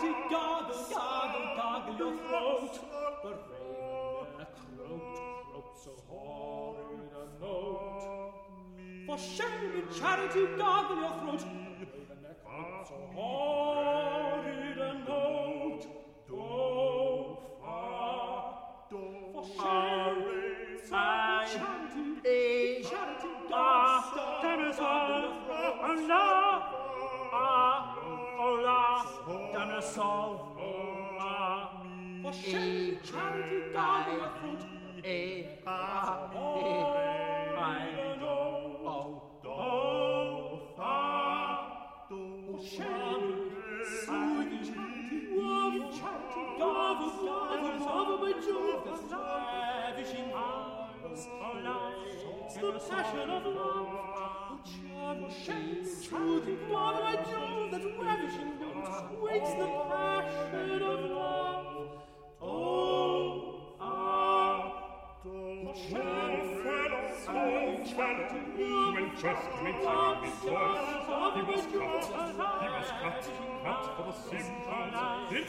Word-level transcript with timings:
charity, 0.00 0.30
gargle, 0.30 0.76
gargle, 0.90 1.56
gargle 1.56 1.96
your 1.98 2.16
throat. 2.28 2.74
The 3.22 3.28
raven 3.28 4.46
croaked, 4.76 5.18
croaked 5.52 5.78
so 5.84 5.90
horrid 6.08 7.10
a 7.12 7.42
note. 7.42 8.32
For 9.06 9.18
shame, 9.18 9.72
in 9.76 9.98
charity, 9.98 10.46
gargle 10.56 10.96
your 10.96 11.38
throat. 11.38 11.59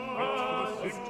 Tag, 0.00 0.04
mit 0.82 0.94
Tag, 0.94 1.09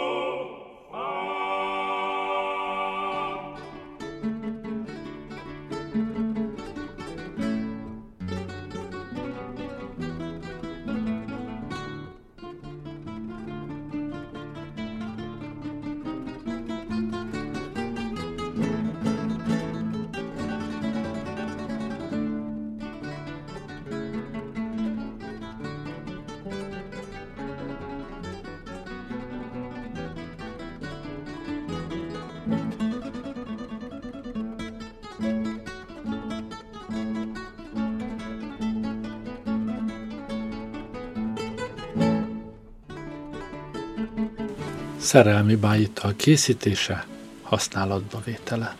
Szerelmi 45.11 45.55
bájital 45.55 46.13
készítése, 46.15 47.05
használatba 47.41 48.21
vétele. 48.25 48.75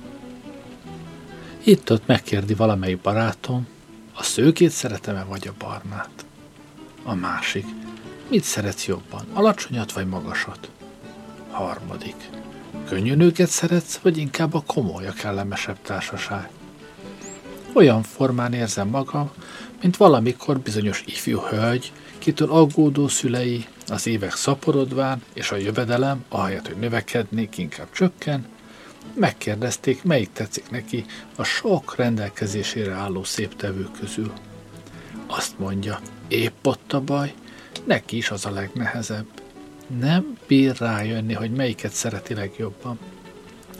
Itt-ott 1.63 2.07
megkérdi 2.07 2.53
valamelyik 2.53 3.01
barátom, 3.01 3.67
a 4.13 4.23
szőkét 4.23 4.69
szeretem-e 4.69 5.23
vagy 5.23 5.47
a 5.47 5.53
barnát? 5.65 6.25
A 7.03 7.13
másik, 7.13 7.65
mit 8.27 8.43
szeretsz 8.43 8.85
jobban, 8.85 9.25
alacsonyat 9.33 9.91
vagy 9.91 10.07
magasat? 10.07 10.69
Harmadik, 11.49 12.29
könnyű 12.87 13.15
nőket 13.15 13.49
szeretsz, 13.49 13.97
vagy 13.97 14.17
inkább 14.17 14.53
a 14.53 14.63
komoly, 14.65 15.07
a 15.07 15.13
kellemesebb 15.13 15.81
társaság? 15.81 16.49
Olyan 17.73 18.03
formán 18.03 18.53
érzem 18.53 18.87
magam, 18.87 19.31
mint 19.81 19.97
valamikor 19.97 20.59
bizonyos 20.59 21.03
ifjú 21.05 21.39
hölgy, 21.39 21.91
kitől 22.17 22.51
aggódó 22.51 23.07
szülei, 23.07 23.65
az 23.91 24.07
évek 24.07 24.35
szaporodván, 24.35 25.23
és 25.33 25.51
a 25.51 25.55
jövedelem, 25.55 26.25
ahelyett, 26.29 26.67
hogy 26.67 26.77
növekednék, 26.77 27.57
inkább 27.57 27.91
csökken, 27.91 28.47
megkérdezték, 29.13 30.03
melyik 30.03 30.33
tetszik 30.33 30.69
neki 30.69 31.05
a 31.35 31.43
sok 31.43 31.95
rendelkezésére 31.95 32.91
álló 32.91 33.23
szép 33.23 33.55
tevő 33.55 33.89
közül. 33.99 34.31
Azt 35.27 35.59
mondja, 35.59 35.99
épp 36.27 36.65
ott 36.65 36.93
a 36.93 37.01
baj, 37.01 37.33
neki 37.83 38.17
is 38.17 38.31
az 38.31 38.45
a 38.45 38.51
legnehezebb. 38.51 39.27
Nem 39.99 40.37
bír 40.47 40.75
rájönni, 40.77 41.33
hogy 41.33 41.51
melyiket 41.51 41.91
szereti 41.91 42.33
legjobban. 42.33 42.99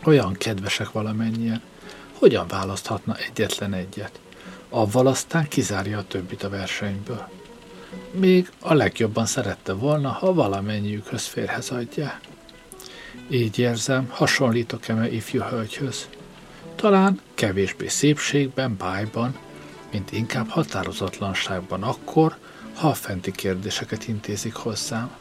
Olyan 0.03 0.33
kedvesek 0.33 0.91
valamennyien. 0.91 1.61
Hogyan 2.13 2.47
választhatna 2.47 3.16
egyetlen 3.16 3.73
egyet? 3.73 4.19
Avval 4.69 5.07
aztán 5.07 5.47
kizárja 5.47 5.97
a 5.97 6.07
többit 6.07 6.44
a 6.44 6.50
versenyből. 6.50 7.29
Még 8.12 8.50
a 8.59 8.74
legjobban 8.74 9.25
szerette 9.25 9.74
volna, 9.74 10.09
ha 10.09 10.34
valamennyiükhöz 10.34 11.25
férhez 11.25 11.69
adják. 11.69 12.19
Így 13.29 13.59
érzem, 13.59 14.07
hasonlítok 14.09 14.88
eme 14.88 15.12
ifjú 15.12 15.41
hölgyhöz. 15.41 16.07
Talán 16.75 17.19
kevésbé 17.34 17.88
szépségben, 17.88 18.78
bájban, 18.78 19.38
mint 19.91 20.12
inkább 20.12 20.47
határozatlanságban 20.47 21.84
akkor, 21.84 22.38
ha 22.75 22.88
a 22.88 22.94
fenti 22.94 23.31
kérdéseket 23.31 24.07
intézik 24.07 24.54
hozzám. 24.54 25.12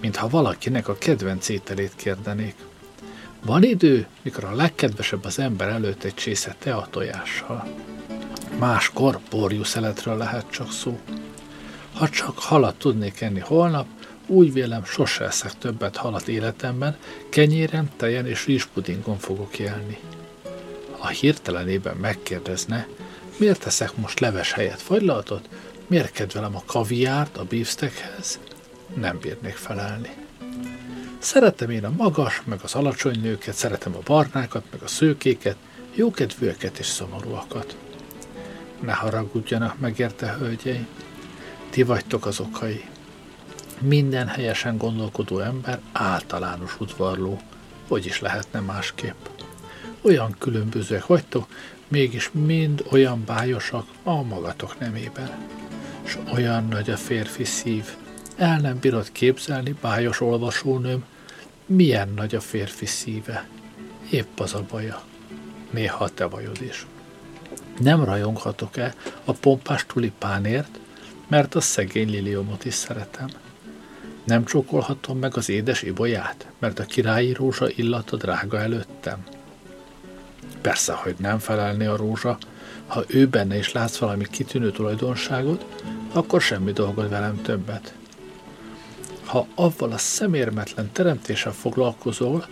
Mintha 0.00 0.28
valakinek 0.28 0.88
a 0.88 0.98
kedvenc 0.98 1.48
ételét 1.48 1.92
kérdenék. 1.96 2.54
Van 3.44 3.62
idő, 3.62 4.06
mikor 4.22 4.44
a 4.44 4.54
legkedvesebb 4.54 5.24
az 5.24 5.38
ember 5.38 5.68
előtt 5.68 6.02
egy 6.02 6.14
csésze 6.14 6.56
tea 6.58 6.86
tojással. 6.90 7.68
Máskor 8.58 9.18
borjúszeletről 9.30 10.16
lehet 10.16 10.50
csak 10.50 10.72
szó. 10.72 11.00
Ha 11.94 12.08
csak 12.08 12.38
halat 12.38 12.74
tudnék 12.74 13.20
enni 13.20 13.40
holnap, 13.40 13.86
úgy 14.26 14.52
vélem, 14.52 14.84
sose 14.84 15.24
eszek 15.24 15.58
többet 15.58 15.96
halat 15.96 16.28
életemben, 16.28 16.96
kenyéren, 17.28 17.90
tejen 17.96 18.26
és 18.26 18.46
rizspudingon 18.46 19.18
fogok 19.18 19.58
élni. 19.58 19.98
Ha 20.98 21.08
hirtelenében 21.08 21.96
megkérdezne, 21.96 22.86
miért 23.36 23.60
teszek 23.60 23.96
most 23.96 24.20
leves 24.20 24.52
helyett 24.52 24.80
fagylaltot, 24.80 25.48
miért 25.86 26.12
kedvelem 26.12 26.56
a 26.56 26.62
kaviárt 26.66 27.36
a 27.36 27.44
beefsteakhez, 27.44 28.38
nem 28.94 29.18
bírnék 29.18 29.56
felelni. 29.56 30.10
Szeretem 31.18 31.70
én 31.70 31.84
a 31.84 31.92
magas, 31.96 32.42
meg 32.44 32.58
az 32.62 32.74
alacsony 32.74 33.20
nőket, 33.20 33.54
szeretem 33.54 33.94
a 33.96 34.02
barnákat, 34.04 34.64
meg 34.70 34.82
a 34.82 34.88
szőkéket, 34.88 35.56
jókedvűeket 35.94 36.78
és 36.78 36.86
szomorúakat. 36.86 37.76
Ne 38.80 38.92
haragudjanak 38.92 39.78
meg 39.78 39.98
érte, 39.98 40.36
hölgyeim, 40.38 40.86
ti 41.74 41.82
vagytok 41.82 42.26
az 42.26 42.40
okai. 42.40 42.84
Minden 43.80 44.26
helyesen 44.26 44.76
gondolkodó 44.76 45.38
ember 45.38 45.80
általános 45.92 46.80
udvarló, 46.80 47.40
hogy 47.88 48.06
is 48.06 48.20
lehetne 48.20 48.60
másképp. 48.60 49.26
Olyan 50.02 50.34
különbözőek 50.38 51.06
vagytok, 51.06 51.46
mégis 51.88 52.30
mind 52.32 52.84
olyan 52.90 53.24
bájosak 53.24 53.86
a 54.02 54.22
magatok 54.22 54.78
nemében. 54.78 55.30
S 56.04 56.18
olyan 56.32 56.68
nagy 56.68 56.90
a 56.90 56.96
férfi 56.96 57.44
szív, 57.44 57.84
el 58.36 58.58
nem 58.58 58.78
bírod 58.78 59.12
képzelni, 59.12 59.74
bájos 59.80 60.20
olvasónőm, 60.20 61.04
milyen 61.66 62.08
nagy 62.08 62.34
a 62.34 62.40
férfi 62.40 62.86
szíve. 62.86 63.48
Épp 64.10 64.38
az 64.38 64.54
a 64.54 64.64
baja. 64.70 65.02
Néha 65.70 66.08
te 66.08 66.26
bajod 66.26 66.62
is. 66.62 66.86
Nem 67.78 68.04
rajonghatok-e 68.04 68.94
a 69.24 69.32
pompás 69.32 69.86
tulipánért, 69.86 70.78
mert 71.28 71.54
a 71.54 71.60
szegény 71.60 72.10
liliomot 72.10 72.64
is 72.64 72.74
szeretem. 72.74 73.28
Nem 74.24 74.44
csókolhatom 74.44 75.18
meg 75.18 75.36
az 75.36 75.48
édes 75.48 75.82
ibolyát, 75.82 76.46
mert 76.58 76.78
a 76.78 76.84
királyi 76.84 77.32
rózsa 77.32 77.68
illata 77.70 78.16
drága 78.16 78.60
előttem. 78.60 79.24
Persze, 80.60 80.92
hogy 80.92 81.14
nem 81.18 81.38
felelni 81.38 81.84
a 81.84 81.96
rózsa, 81.96 82.38
ha 82.86 83.04
ő 83.06 83.26
benne 83.26 83.56
is 83.56 83.72
látsz 83.72 83.96
valami 83.96 84.24
kitűnő 84.30 84.70
tulajdonságot, 84.70 85.64
akkor 86.12 86.40
semmi 86.40 86.72
dolgod 86.72 87.08
velem 87.08 87.42
többet. 87.42 87.94
Ha 89.24 89.46
avval 89.54 89.92
a 89.92 89.98
szemérmetlen 89.98 90.92
teremtéssel 90.92 91.52
foglalkozol, 91.52 92.46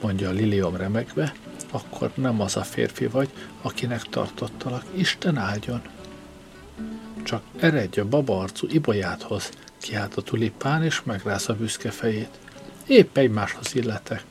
mondja 0.00 0.28
a 0.28 0.32
Lilium 0.32 0.76
remegve, 0.76 1.34
akkor 1.70 2.10
nem 2.14 2.40
az 2.40 2.56
a 2.56 2.62
férfi 2.62 3.06
vagy, 3.06 3.28
akinek 3.62 4.02
tartottalak. 4.02 4.84
Isten 4.94 5.36
áldjon! 5.36 5.82
Csak 7.22 7.42
eredj 7.56 8.00
a 8.00 8.08
babaarcú 8.08 8.66
ibolyáthoz, 8.70 9.50
kiált 9.78 10.14
a 10.14 10.22
tulipán, 10.22 10.84
és 10.84 11.02
megrász 11.02 11.48
a 11.48 11.54
büszke 11.54 11.90
fejét. 11.90 12.38
Épp 12.86 13.16
egymáshoz 13.16 13.74
illetek. 13.74 14.24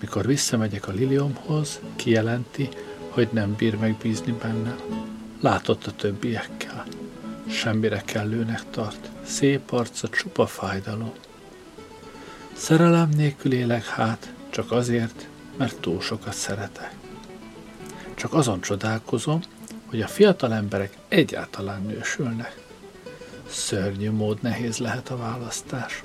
Mikor 0.00 0.26
visszamegyek 0.26 0.88
a 0.88 0.92
Liliumhoz, 0.92 1.80
kijelenti, 1.96 2.68
hogy 3.08 3.28
nem 3.32 3.54
bír 3.54 3.76
megbízni 3.76 4.32
benne. 4.32 4.76
Látott 5.40 5.86
a 5.86 5.92
többiekkel. 5.92 6.84
Semmire 7.48 8.02
kellőnek 8.04 8.62
tart. 8.70 9.10
Szép 9.24 9.72
arca, 9.72 10.08
csupa 10.08 10.46
fájdalom. 10.46 11.12
Szerelem 12.52 13.08
nélkül 13.08 13.52
élek 13.52 13.86
hát, 13.86 14.32
csak 14.50 14.72
azért, 14.72 15.28
mert 15.56 15.80
túl 15.80 16.00
sokat 16.00 16.34
szeretek. 16.34 16.94
Csak 18.14 18.34
azon 18.34 18.60
csodálkozom, 18.60 19.40
hogy 19.94 20.02
a 20.02 20.08
fiatal 20.08 20.54
emberek 20.54 20.96
egyáltalán 21.08 21.82
nősülnek. 21.82 22.56
Szörnyű 23.48 24.10
mód 24.10 24.42
nehéz 24.42 24.78
lehet 24.78 25.10
a 25.10 25.16
választás. 25.16 26.02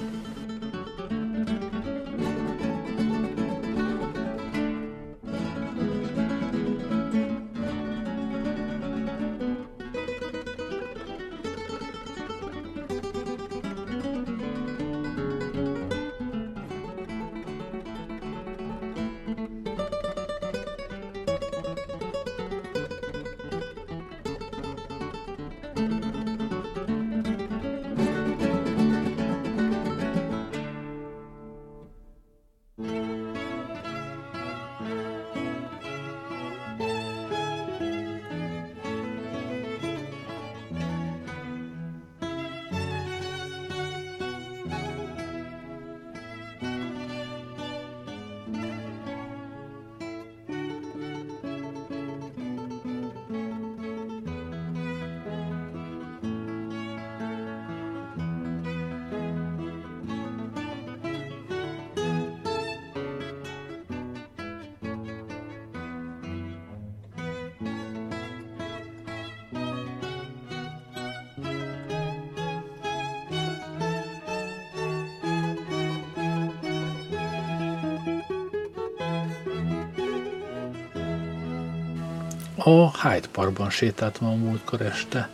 A 82.70 82.92
Hyde 83.02 83.28
Parkban 83.32 83.70
sétáltam 83.70 84.28
a 84.28 84.36
múltkor 84.36 84.82
este. 84.82 85.30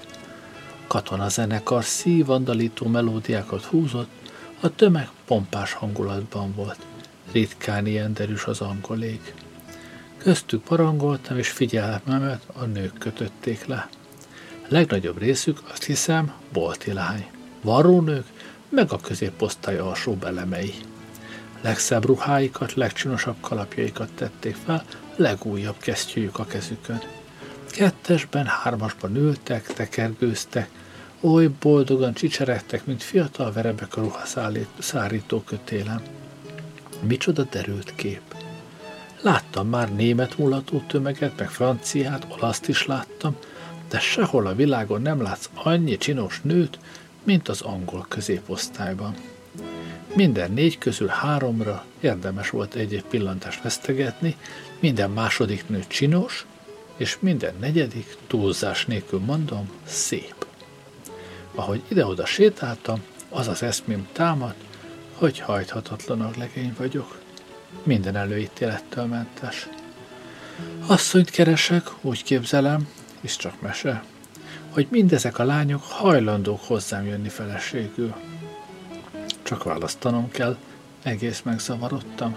Katonazenekar 0.88 1.84
szívandalító 1.84 2.88
melódiákat 2.88 3.64
húzott, 3.64 4.10
a 4.60 4.76
tömeg 4.76 5.10
pompás 5.26 5.74
hangulatban 5.74 6.54
volt. 6.56 6.78
Ritkán 7.32 7.86
ilyen 7.86 8.14
derűs 8.14 8.46
az 8.46 8.62
angolég. 8.62 9.34
Köztük 10.18 10.64
parangoltam, 10.64 11.38
és 11.38 11.50
figyelmemet 11.50 12.42
a 12.54 12.64
nők 12.66 12.98
kötötték 12.98 13.66
le. 13.66 13.90
A 14.52 14.68
legnagyobb 14.68 15.18
részük, 15.18 15.60
azt 15.72 15.84
hiszem, 15.84 16.34
bolti 16.54 16.94
lány. 16.94 17.28
Varrónők, 17.62 18.26
meg 18.70 18.92
a 18.92 18.98
középosztály 18.98 19.78
alsó 19.78 20.14
belemei. 20.14 20.74
Legszebb 21.62 22.06
ruháikat, 22.06 22.74
legcsinosabb 22.74 23.38
kalapjaikat 23.40 24.10
tették 24.12 24.56
fel, 24.66 24.84
legújabb 25.16 25.78
kesztyűjük 25.78 26.40
a 26.40 26.46
kezükön. 26.46 27.02
Kettesben, 27.75 28.45
hármasban 28.45 29.16
ültek, 29.16 29.74
tekergőztek, 29.74 30.69
oly 31.22 31.48
boldogan 31.60 32.13
csicseregtek, 32.13 32.86
mint 32.86 33.04
fiatal 33.04 33.51
verebek 33.51 33.98
a 33.98 34.01
ruhaszárító 34.01 35.41
kötélen. 35.41 36.01
Micsoda 37.01 37.44
derült 37.44 37.96
kép. 37.96 38.22
Láttam 39.22 39.67
már 39.67 39.96
német 39.96 40.38
mulató 40.38 40.84
tömeget, 40.88 41.38
meg 41.38 41.50
franciát, 41.50 42.27
olaszt 42.29 42.67
is 42.67 42.86
láttam, 42.86 43.36
de 43.89 44.00
sehol 44.00 44.48
a 44.48 44.55
világon 44.55 45.01
nem 45.01 45.22
látsz 45.22 45.50
annyi 45.53 45.98
csinos 45.98 46.39
nőt, 46.44 46.79
mint 47.24 47.48
az 47.48 47.62
angol 47.62 48.05
középosztályban. 48.10 49.15
Minden 50.13 50.51
négy 50.51 50.77
közül 50.77 51.08
háromra 51.08 51.86
érdemes 52.00 52.50
volt 52.50 52.75
egy-egy 52.75 53.05
pillantást 53.05 53.62
vesztegetni, 53.62 54.36
minden 54.79 55.12
második 55.12 55.70
nő 55.70 55.84
csinos, 55.88 56.46
és 56.98 57.18
minden 57.20 57.54
negyedik, 57.60 58.18
túlzás 58.28 58.86
nélkül 58.86 59.20
mondom, 59.20 59.72
szép. 59.86 60.46
Ahogy 61.56 61.82
ide-oda 61.88 62.25
sétáltam, 62.25 63.04
az 63.30 63.48
az 63.48 63.64
eszmém 63.64 64.08
támad, 64.12 64.54
hogy 65.14 65.40
hajthatatlan 65.40 66.22
a 66.22 66.32
legény 66.38 66.74
vagyok. 66.78 67.20
Minden 67.84 68.16
előítélettől 68.16 69.06
mentes. 69.06 69.68
Asszonyt 70.88 71.30
keresek, 71.30 71.90
úgy 72.02 72.24
képzelem, 72.24 72.88
és 73.22 73.36
csak 73.36 73.62
mese, 73.62 74.04
hogy 74.70 74.88
mindezek 74.90 75.40
a 75.40 75.44
lányok 75.44 75.84
hajlandók 75.84 76.64
hozzám 76.64 77.06
jönni 77.06 77.30
feleségül. 77.30 78.14
Csak 79.44 79.64
választanom 79.64 80.32
kell, 80.32 80.58
egész 81.04 81.42
megzavarodtam. 81.42 82.36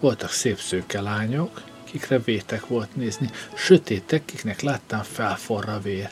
Voltak 0.00 0.30
szép 0.30 0.58
szőke 0.58 1.00
lányok, 1.00 1.62
kikre 1.94 2.18
vétek 2.18 2.66
volt 2.66 2.96
nézni, 2.96 3.30
sötétek, 3.54 4.24
kiknek 4.24 4.60
láttam 4.60 5.02
felforra 5.02 5.80
vér. 5.80 6.10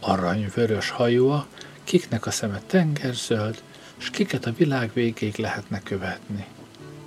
Aranyvörös 0.00 0.90
hajúa, 0.90 1.46
kiknek 1.84 2.26
a 2.26 2.30
szeme 2.30 2.60
tengerzöld, 2.66 3.62
s 3.96 4.10
kiket 4.10 4.46
a 4.46 4.52
világ 4.52 4.90
végéig 4.92 5.36
lehetne 5.36 5.80
követni. 5.82 6.46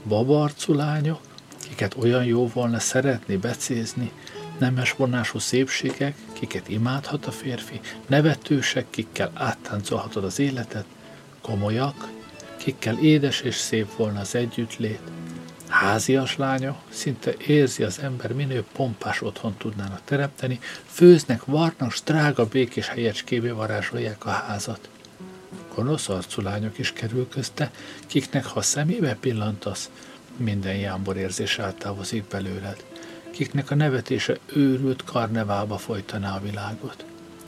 Babarcú 0.08 0.74
lányok, 0.74 1.20
kiket 1.68 1.96
olyan 1.98 2.26
jó 2.26 2.48
volna 2.48 2.80
szeretni, 2.80 3.36
becézni, 3.36 4.12
nemes 4.58 4.92
vonású 4.92 5.40
szépségek, 5.40 6.16
kiket 6.34 6.70
imádhat 6.70 7.26
a 7.26 7.32
férfi, 7.32 7.80
nevetősek, 8.08 8.86
kikkel 8.90 9.32
áttáncolhatod 9.34 10.24
az 10.24 10.40
életet, 10.40 10.86
komolyak, 11.42 12.08
kikkel 12.58 12.98
édes 12.98 13.42
és 13.42 13.56
szép 13.56 13.96
volna 13.96 14.20
az 14.20 14.36
együttlét, 14.36 15.02
házias 15.68 16.38
lánya, 16.38 16.82
szinte 16.90 17.34
érzi 17.48 17.84
az 17.84 18.00
ember, 18.00 18.34
minő 18.34 18.64
pompás 18.74 19.22
otthon 19.22 19.56
tudnának 19.58 20.02
teremteni, 20.04 20.60
főznek, 20.86 21.46
varnak, 21.46 21.92
strága 21.92 22.46
békés 22.46 22.88
helyecskévé 22.88 23.50
varázsolják 23.50 24.26
a 24.26 24.30
házat. 24.30 24.90
Gonosz 25.76 26.10
arcú 26.10 26.42
lányok 26.42 26.78
is 26.78 26.94
kerül 26.94 27.28
közte, 27.30 27.72
kiknek 28.08 28.46
ha 28.46 28.62
szemébe 28.62 29.16
pillantasz, 29.16 29.90
minden 30.38 30.76
jámbor 30.76 31.18
érzés 31.18 31.58
eltávozik 31.58 32.24
belőled, 32.24 32.86
kiknek 33.32 33.72
a 33.72 33.76
nevetése 33.76 34.38
őrült 34.54 35.04
karneválba 35.04 35.78
folytaná 35.78 36.36
a 36.36 36.42
világot. 36.42 37.06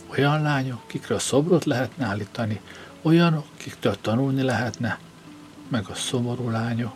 Olyan 0.07 0.41
lányok, 0.41 0.87
kikről 0.87 1.19
szobrot 1.19 1.65
lehetne 1.65 2.05
állítani, 2.05 2.61
olyanok, 3.01 3.45
kiktől 3.57 3.97
tanulni 4.01 4.41
lehetne, 4.41 4.99
meg 5.67 5.85
a 5.89 5.95
szomorú 5.95 6.49
lányok, 6.49 6.95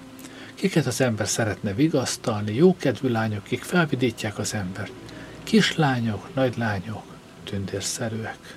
kiket 0.62 0.86
az 0.86 1.02
ember 1.02 1.28
szeretne 1.28 1.74
vigasztalni, 1.74 2.54
jókedvű 2.56 3.10
lányok, 3.10 3.44
kik 3.44 3.64
felvidítják 3.64 4.38
az 4.38 4.54
embert, 4.54 4.92
Kislányok, 5.44 6.34
nagylányok, 6.34 7.04
tündérszerűek. 7.44 8.56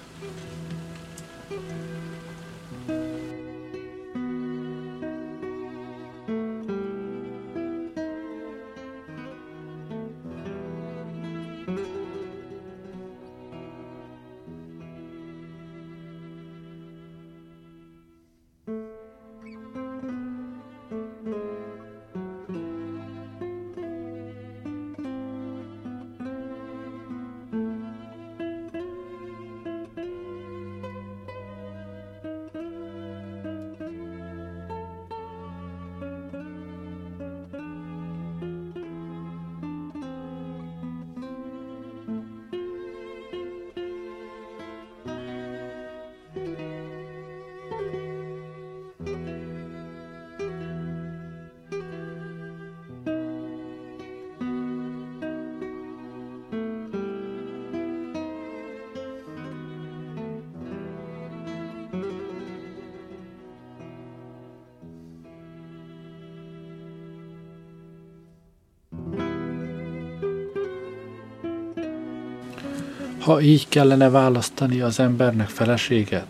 Ha 73.24 73.40
így 73.40 73.68
kellene 73.68 74.10
választani 74.10 74.80
az 74.80 75.00
embernek 75.00 75.48
feleséget, 75.48 76.26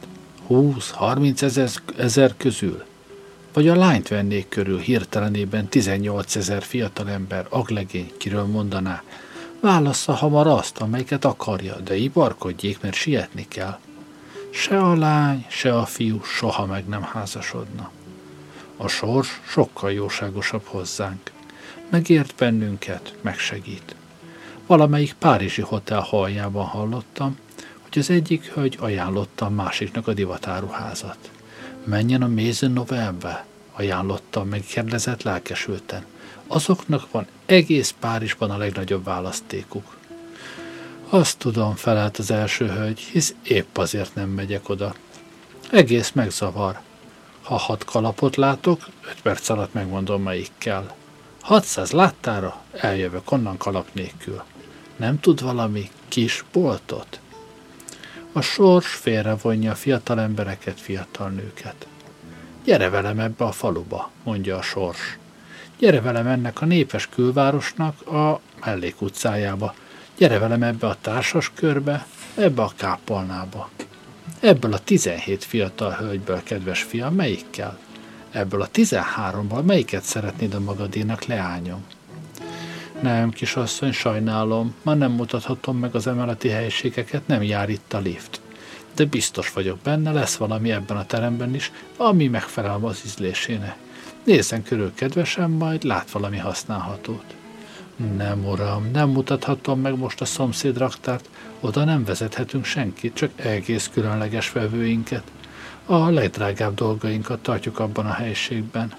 20-30 0.49 1.43
ezer, 1.43 1.69
ezer 1.97 2.35
közül, 2.37 2.85
vagy 3.53 3.69
a 3.69 3.77
lányt 3.77 4.09
vennék 4.09 4.49
körül 4.49 4.79
hirtelenében 4.79 5.69
18 5.69 6.37
ezer 6.37 6.63
fiatal 6.63 7.11
ember, 7.11 7.47
aglegény, 7.49 8.13
kiről 8.19 8.45
mondaná, 8.45 9.03
válassza 9.61 10.13
hamar 10.13 10.47
azt, 10.47 10.79
amelyiket 10.79 11.25
akarja, 11.25 11.77
de 11.77 11.97
ibarkodjék, 11.97 12.81
mert 12.81 12.95
sietni 12.95 13.47
kell. 13.49 13.79
Se 14.51 14.79
a 14.79 14.97
lány, 14.97 15.47
se 15.49 15.79
a 15.79 15.85
fiú 15.85 16.23
soha 16.23 16.67
meg 16.67 16.87
nem 16.87 17.03
házasodna. 17.03 17.91
A 18.77 18.89
sors 18.89 19.41
sokkal 19.47 19.93
jóságosabb 19.93 20.65
hozzánk. 20.65 21.31
Megért 21.91 22.35
bennünket, 22.39 23.15
megsegít. 23.21 23.95
Valamelyik 24.67 25.13
párizsi 25.13 25.63
hotel 25.63 26.01
haljában 26.01 26.65
hallottam, 26.65 27.39
hogy 27.83 27.99
az 27.99 28.11
egyik 28.11 28.45
hölgy 28.45 28.77
ajánlotta 28.81 29.47
a 29.47 29.51
másiknak 29.51 30.09
a 30.09 30.13
divatáruházat. 30.13 31.31
Menjen 31.85 32.23
a 32.23 32.29
Maison 32.29 32.73
Novelbe, 32.73 33.47
ajánlotta, 33.73 34.45
megkérdezett 34.45 35.23
lelkesülten. 35.23 36.05
Azoknak 36.47 37.11
van 37.11 37.27
egész 37.47 37.95
Párizsban 38.01 38.51
a 38.51 38.57
legnagyobb 38.57 39.05
választékuk. 39.05 39.97
Azt 41.09 41.39
tudom, 41.39 41.75
felelt 41.75 42.19
az 42.19 42.31
első 42.31 42.69
hölgy, 42.69 43.01
hisz 43.01 43.35
épp 43.43 43.77
azért 43.77 44.15
nem 44.15 44.29
megyek 44.29 44.69
oda. 44.69 44.95
Egész 45.71 46.11
megzavar. 46.13 46.81
Ha 47.43 47.57
hat 47.57 47.85
kalapot 47.85 48.37
látok, 48.37 48.87
öt 49.09 49.23
perc 49.23 49.49
alatt 49.49 49.73
megmondom, 49.73 50.23
melyik 50.23 50.51
kell. 50.59 50.91
600 51.41 51.91
láttára, 51.91 52.63
eljövök 52.73 53.33
onnan 53.33 53.57
kalap 53.57 53.89
nélkül. 53.93 54.43
Nem 54.97 55.21
tud 55.21 55.41
valami 55.41 55.91
kis 56.09 56.45
boltot? 56.53 57.21
A 58.33 58.41
sors 58.41 58.87
félrevonja 58.87 59.71
a 59.71 59.75
fiatal 59.75 60.21
embereket, 60.21 60.81
fiatal 60.81 61.29
nőket. 61.29 61.87
Gyere 62.65 62.89
velem 62.89 63.19
ebbe 63.19 63.45
a 63.45 63.53
faluba, 63.53 64.11
mondja 64.23 64.57
a 64.57 64.63
sors. 64.63 65.19
Gyere 65.79 66.01
velem 66.01 66.27
ennek 66.27 66.61
a 66.61 66.65
népes 66.65 67.09
külvárosnak 67.09 68.07
a 68.07 68.41
mellékutcájába. 68.65 69.75
Gyere 70.19 70.39
velem 70.39 70.63
ebbe 70.63 70.87
a 70.87 70.97
társas 71.01 71.51
körbe, 71.55 72.07
ebbe 72.35 72.63
a 72.63 72.73
kápolnába. 72.77 73.71
Ebből 74.41 74.73
a 74.73 74.79
17 74.79 75.45
fiatal 75.45 75.93
hölgyből, 75.93 76.43
kedves 76.43 76.83
fiam, 76.83 77.15
melyikkel? 77.15 77.79
Ebből 78.31 78.63
a 78.63 78.69
13-ból 78.69 79.65
melyiket 79.65 80.03
szeretnéd 80.03 80.55
a 80.55 80.61
magadénak 80.61 81.25
leányom? 81.25 81.85
Nem, 83.05 83.31
kisasszony, 83.31 83.93
sajnálom, 83.93 84.75
már 84.83 84.99
nem 84.99 85.13
mutathatom 85.13 85.79
meg 85.79 85.95
az 85.95 86.07
emeleti 86.07 86.49
helyiségeket, 86.49 87.27
nem 87.27 87.43
jár 87.43 87.69
itt 87.69 87.93
a 87.93 87.99
lift. 87.99 88.41
De 88.95 89.05
biztos 89.05 89.53
vagyok 89.53 89.79
benne, 89.79 90.13
lesz 90.13 90.37
valami 90.37 90.73
ebben 90.73 90.97
a 90.97 91.07
teremben 91.07 91.55
is, 91.55 91.73
ami 91.97 92.27
megfelel 92.27 92.79
az 92.83 93.03
ízlésének. 93.07 93.77
Nézzen 94.25 94.63
körül 94.63 94.95
kedvesen, 94.95 95.51
majd 95.51 95.83
lát 95.83 96.11
valami 96.11 96.39
használhatót. 96.39 97.35
Nem, 98.17 98.45
uram, 98.45 98.91
nem 98.93 99.09
mutathatom 99.09 99.81
meg 99.81 99.97
most 99.99 100.21
a 100.21 100.25
szomszéd 100.25 100.79
raktárt, 100.79 101.29
oda 101.61 101.85
nem 101.85 102.05
vezethetünk 102.05 102.65
senkit, 102.65 103.15
csak 103.15 103.31
egész 103.37 103.91
különleges 103.93 104.53
vevőinket. 104.53 105.25
A 105.87 106.11
legdrágább 106.11 106.75
dolgainkat 106.75 107.43
tartjuk 107.43 107.79
abban 107.79 108.07
a 108.07 108.13
helységben. 108.13 108.93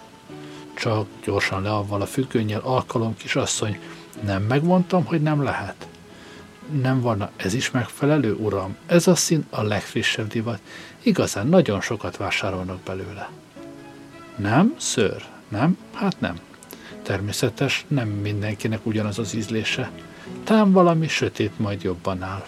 Csak 0.76 1.08
gyorsan 1.24 1.62
le 1.62 1.70
avval 1.70 2.02
a 2.02 2.06
függönnyel, 2.06 2.62
alkalom 2.64 3.16
kisasszony, 3.18 3.80
nem 4.24 4.44
megmondtam, 4.44 5.06
hogy 5.06 5.22
nem 5.22 5.44
lehet. 5.44 5.88
Nem 6.82 7.02
van 7.02 7.30
ez 7.36 7.54
is 7.54 7.72
megfelelő, 7.72 8.34
uram? 8.34 8.76
Ez 8.86 9.08
a 9.08 9.16
szín 9.16 9.46
a 9.50 9.64
legfrissebb 9.64 10.28
divat. 10.28 10.60
Igazán 11.02 11.48
nagyon 11.48 11.82
sokat 11.82 12.18
vásárolnak 12.18 12.80
belőle. 12.80 13.30
Nem, 14.36 14.76
ször? 14.78 15.24
Nem? 15.48 15.78
Hát 15.94 16.20
nem. 16.20 16.40
Természetes, 17.04 17.86
nem 17.88 18.08
mindenkinek 18.08 18.86
ugyanaz 18.86 19.20
az 19.20 19.36
ízlése. 19.36 19.92
Tám 20.44 20.72
valami 20.72 21.08
sötét 21.08 21.60
majd 21.60 21.84
jobban 21.84 22.24
áll. 22.24 22.44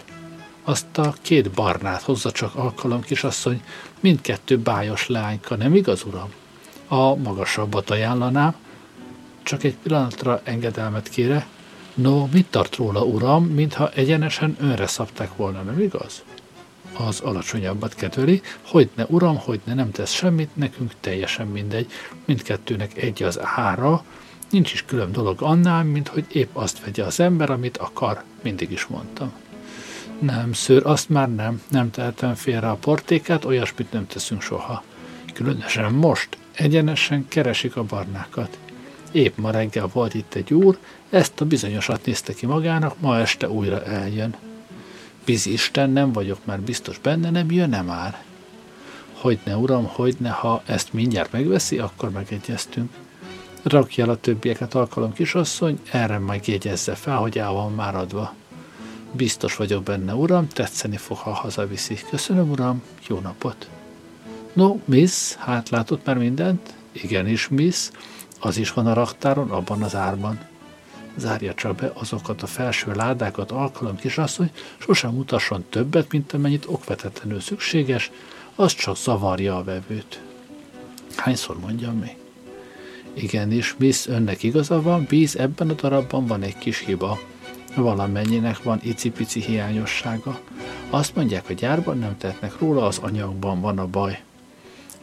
Azt 0.64 0.98
a 0.98 1.14
két 1.22 1.50
barnát 1.50 2.02
hozza 2.02 2.30
csak 2.30 2.54
alkalom, 2.54 3.00
kisasszony, 3.00 3.62
mindkettő 4.00 4.58
bájos 4.58 5.06
leányka, 5.06 5.56
nem 5.56 5.74
igaz, 5.74 6.04
uram? 6.04 6.28
A 6.88 7.14
magasabbat 7.14 7.90
ajánlanám, 7.90 8.54
csak 9.42 9.64
egy 9.64 9.76
pillanatra 9.82 10.40
engedelmet 10.44 11.08
kére. 11.08 11.46
No, 11.98 12.26
mit 12.32 12.46
tart 12.50 12.76
róla, 12.76 13.04
uram, 13.04 13.44
mintha 13.44 13.90
egyenesen 13.90 14.56
önre 14.60 14.86
szabták 14.86 15.36
volna, 15.36 15.62
nem 15.62 15.80
igaz? 15.80 16.22
Az 16.92 17.20
alacsonyabbat 17.20 17.94
kedveli, 17.94 18.42
hogy 18.62 18.88
ne, 18.94 19.04
uram, 19.04 19.36
hogy 19.36 19.60
ne, 19.64 19.74
nem 19.74 19.90
tesz 19.90 20.12
semmit, 20.12 20.56
nekünk 20.56 20.92
teljesen 21.00 21.46
mindegy, 21.46 21.90
mindkettőnek 22.24 22.96
egy 22.96 23.22
az 23.22 23.38
ára, 23.42 24.04
nincs 24.50 24.72
is 24.72 24.84
külön 24.84 25.12
dolog 25.12 25.42
annál, 25.42 25.84
mint 25.84 26.08
hogy 26.08 26.24
épp 26.28 26.56
azt 26.56 26.84
vegye 26.84 27.04
az 27.04 27.20
ember, 27.20 27.50
amit 27.50 27.76
akar, 27.76 28.22
mindig 28.42 28.70
is 28.70 28.86
mondtam. 28.86 29.32
Nem, 30.18 30.52
szőr, 30.52 30.86
azt 30.86 31.08
már 31.08 31.34
nem, 31.34 31.62
nem 31.68 31.90
tehetem 31.90 32.34
félre 32.34 32.70
a 32.70 32.74
portékát, 32.74 33.44
olyasmit 33.44 33.92
nem 33.92 34.06
teszünk 34.06 34.42
soha. 34.42 34.82
Különösen 35.32 35.92
most, 35.92 36.38
egyenesen 36.52 37.28
keresik 37.28 37.76
a 37.76 37.82
barnákat. 37.82 38.58
Épp 39.12 39.36
ma 39.36 39.50
reggel 39.50 39.90
volt 39.92 40.14
itt 40.14 40.34
egy 40.34 40.54
úr, 40.54 40.78
ezt 41.10 41.40
a 41.40 41.44
bizonyosat 41.44 42.04
nézte 42.04 42.34
ki 42.34 42.46
magának, 42.46 43.00
ma 43.00 43.18
este 43.18 43.48
újra 43.48 43.84
eljön. 43.84 44.34
Bizi 45.24 45.52
Isten, 45.52 45.90
nem 45.90 46.12
vagyok 46.12 46.38
már 46.44 46.60
biztos 46.60 46.98
benne, 46.98 47.30
nem 47.30 47.50
jön-e 47.50 47.82
már? 47.82 48.22
Hogyne, 49.12 49.56
uram, 49.56 49.86
hogyne, 49.86 50.30
ha 50.30 50.62
ezt 50.66 50.92
mindjárt 50.92 51.32
megveszi, 51.32 51.78
akkor 51.78 52.10
megegyeztünk. 52.10 52.90
Rakja 53.62 54.04
el 54.04 54.10
a 54.10 54.16
többieket, 54.16 54.74
alkalom 54.74 55.12
kisasszony, 55.12 55.78
erre 55.90 56.18
majd 56.18 56.46
jegyezze 56.46 56.94
fel, 56.94 57.16
hogy 57.16 57.38
el 57.38 57.52
van 57.52 57.72
már 57.72 57.96
adva. 57.96 58.34
Biztos 59.12 59.56
vagyok 59.56 59.82
benne, 59.82 60.14
uram, 60.14 60.48
tetszeni 60.48 60.96
fog, 60.96 61.16
ha 61.16 61.30
hazaviszi. 61.30 61.98
Köszönöm, 62.10 62.50
uram, 62.50 62.82
jó 63.08 63.18
napot. 63.18 63.68
No, 64.52 64.76
miss, 64.84 65.34
hát 65.34 65.68
látott 65.68 66.04
már 66.04 66.18
mindent? 66.18 66.74
Igenis, 66.92 67.48
miss, 67.48 67.90
az 68.38 68.56
is 68.56 68.72
van 68.72 68.86
a 68.86 68.92
raktáron, 68.92 69.50
abban 69.50 69.82
az 69.82 69.94
árban. 69.94 70.38
Zárja 71.16 71.54
csak 71.54 71.74
be 71.74 71.90
azokat 71.94 72.42
a 72.42 72.46
felső 72.46 72.92
ládákat, 72.92 73.50
alkalom 73.50 73.96
kisasszony, 73.96 74.50
sosem 74.78 75.14
mutasson 75.14 75.64
többet, 75.70 76.12
mint 76.12 76.32
amennyit 76.32 76.66
okvetetlenül 76.66 77.40
szükséges, 77.40 78.10
az 78.54 78.74
csak 78.74 78.96
zavarja 78.96 79.56
a 79.56 79.64
vevőt. 79.64 80.20
Hányszor 81.16 81.58
mondjam 81.58 81.98
még? 81.98 82.16
Igenis, 83.14 83.74
Miss, 83.78 84.06
önnek 84.06 84.42
igaza 84.42 84.82
van, 84.82 85.06
bíz, 85.08 85.36
ebben 85.36 85.70
a 85.70 85.72
darabban 85.72 86.26
van 86.26 86.42
egy 86.42 86.58
kis 86.58 86.78
hiba. 86.78 87.18
valamennyinek 87.74 88.62
van 88.62 88.80
icipici 88.82 89.40
hiányossága. 89.40 90.40
Azt 90.90 91.14
mondják, 91.14 91.48
a 91.48 91.52
gyárban 91.52 91.98
nem 91.98 92.18
tehetnek 92.18 92.58
róla, 92.58 92.86
az 92.86 92.98
anyagban 92.98 93.60
van 93.60 93.78
a 93.78 93.86
baj. 93.86 94.22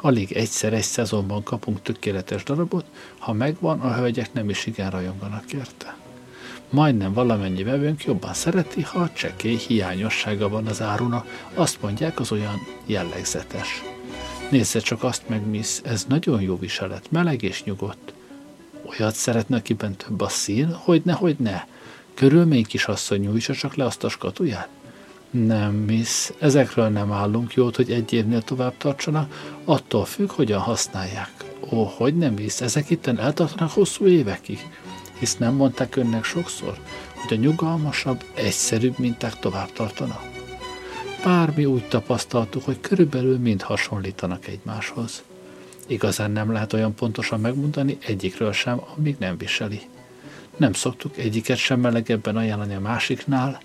Alig 0.06 0.32
egyszer 0.32 0.74
egy 0.74 0.84
szezonban 0.84 1.44
kapunk 1.44 1.82
tökéletes 1.82 2.44
darabot, 2.44 2.86
ha 3.18 3.34
megvan, 3.34 3.80
a 3.80 3.94
hölgyek 3.96 4.34
nem 4.34 4.50
is 4.50 4.66
igen 4.66 4.90
rajonganak 4.90 5.54
érte. 5.54 5.96
Majdnem 6.70 7.14
valamennyi 7.14 7.64
vevőnk 7.64 8.04
jobban 8.04 8.34
szereti, 8.34 8.82
ha 8.82 9.14
csekély 9.14 9.56
hiányossága 9.56 10.50
van 10.50 10.68
az 10.68 10.82
áruna, 10.82 11.26
azt 11.54 11.82
mondják, 11.82 12.20
az 12.20 12.32
olyan 12.32 12.60
jellegzetes. 12.86 13.84
Nézze 14.50 14.80
csak 14.80 15.04
azt 15.04 15.30
meg, 15.30 15.48
Miss, 15.48 15.80
ez 15.84 16.06
nagyon 16.08 16.42
jó 16.42 16.58
viselet, 16.58 17.12
meleg 17.12 17.42
és 17.42 17.64
nyugodt. 17.64 18.14
Olyat 18.86 19.16
szeretne, 19.16 19.58
akiben 19.58 19.96
több 19.96 20.22
a 20.22 20.30
szín? 20.30 20.74
Hogy 20.74 21.02
ne, 21.06 21.14
hogy 21.14 21.36
ne. 21.40 21.64
Körülmény 22.14 22.66
kisasszony 22.66 23.20
nyújtsa 23.20 23.54
csak 23.54 23.76
le 23.76 23.86
azt 23.86 24.04
a 24.04 24.10
skatuját. 24.10 24.70
Nem, 25.44 25.74
Miss, 25.74 26.32
ezekről 26.40 26.88
nem 26.88 27.12
állunk 27.12 27.54
jót, 27.54 27.76
hogy 27.76 27.92
egy 27.92 28.14
évnél 28.14 28.42
tovább 28.42 28.78
tartsanak, 28.78 29.56
attól 29.66 30.06
függ, 30.06 30.32
hogyan 30.32 30.60
használják. 30.60 31.32
Ó, 31.72 31.84
hogy 31.84 32.18
nem, 32.18 32.34
Miss, 32.34 32.62
ezek 32.62 32.90
itten 32.90 33.20
eltartanak 33.20 33.72
hosszú 33.72 34.06
évekig. 34.06 34.68
Hisz 35.20 35.38
nem 35.38 35.54
mondták 35.54 35.96
önnek 35.96 36.24
sokszor, 36.24 36.78
hogy 37.14 37.38
a 37.38 37.42
nyugalmasabb, 37.42 38.24
egyszerűbb 38.34 39.00
minták 39.00 39.40
tovább 39.40 39.72
tartanak. 39.72 40.22
Bármi 41.24 41.66
úgy 41.66 41.88
tapasztaltuk, 41.88 42.64
hogy 42.64 42.80
körülbelül 42.80 43.38
mind 43.38 43.62
hasonlítanak 43.62 44.48
egymáshoz. 44.48 45.24
Igazán 45.88 46.32
nem 46.32 46.52
lehet 46.52 46.74
olyan 46.74 46.96
pontosan 46.96 47.40
megmondani 47.40 47.98
egyikről 48.06 48.52
sem, 48.52 48.82
amíg 48.98 49.16
nem 49.20 49.38
viseli. 49.38 49.82
Nem 50.58 50.74
szoktuk 50.74 51.18
egyiket 51.18 51.58
sem 51.58 51.80
melegebben 51.80 52.38
ajánlani 52.38 52.74
a 52.74 52.80
másiknál, 52.80 53.60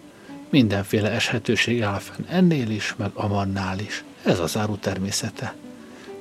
mindenféle 0.51 1.11
eshetőség 1.11 1.83
áll 1.83 1.99
fenn 1.99 2.25
ennél 2.29 2.71
is, 2.71 2.95
meg 2.97 3.11
amannál 3.15 3.79
is. 3.79 4.05
Ez 4.25 4.39
az 4.39 4.57
áru 4.57 4.77
természete. 4.77 5.55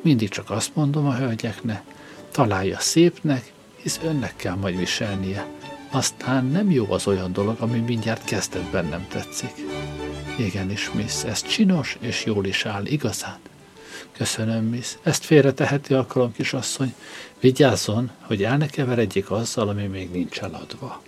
Mindig 0.01 0.29
csak 0.29 0.50
azt 0.50 0.75
mondom 0.75 1.07
a 1.07 1.15
hölgyeknek, 1.15 1.81
találja 2.31 2.79
szépnek, 2.79 3.51
hisz 3.75 4.00
önnek 4.03 4.36
kell 4.36 4.55
majd 4.55 4.77
viselnie. 4.77 5.48
Aztán 5.91 6.45
nem 6.45 6.71
jó 6.71 6.91
az 6.91 7.07
olyan 7.07 7.33
dolog, 7.33 7.55
ami 7.59 7.79
mindjárt 7.79 8.24
kezdetben 8.24 8.86
nem 8.86 9.07
tetszik. 9.09 9.53
Igenis, 10.38 10.91
Miss, 10.91 11.24
ez 11.24 11.41
csinos 11.41 11.98
és 12.00 12.25
jól 12.25 12.45
is 12.45 12.65
áll, 12.65 12.86
igazán. 12.86 13.38
Köszönöm, 14.12 14.65
Miss. 14.65 14.95
Ezt 15.03 15.25
félreteheti 15.25 15.93
alkalom, 15.93 16.31
kisasszony. 16.31 16.93
Vigyázzon, 17.39 18.12
hogy 18.21 18.43
el 18.43 18.57
ne 18.57 18.67
keveredjék 18.67 19.31
azzal, 19.31 19.69
ami 19.69 19.86
még 19.86 20.12
nincs 20.12 20.39
eladva. 20.39 21.01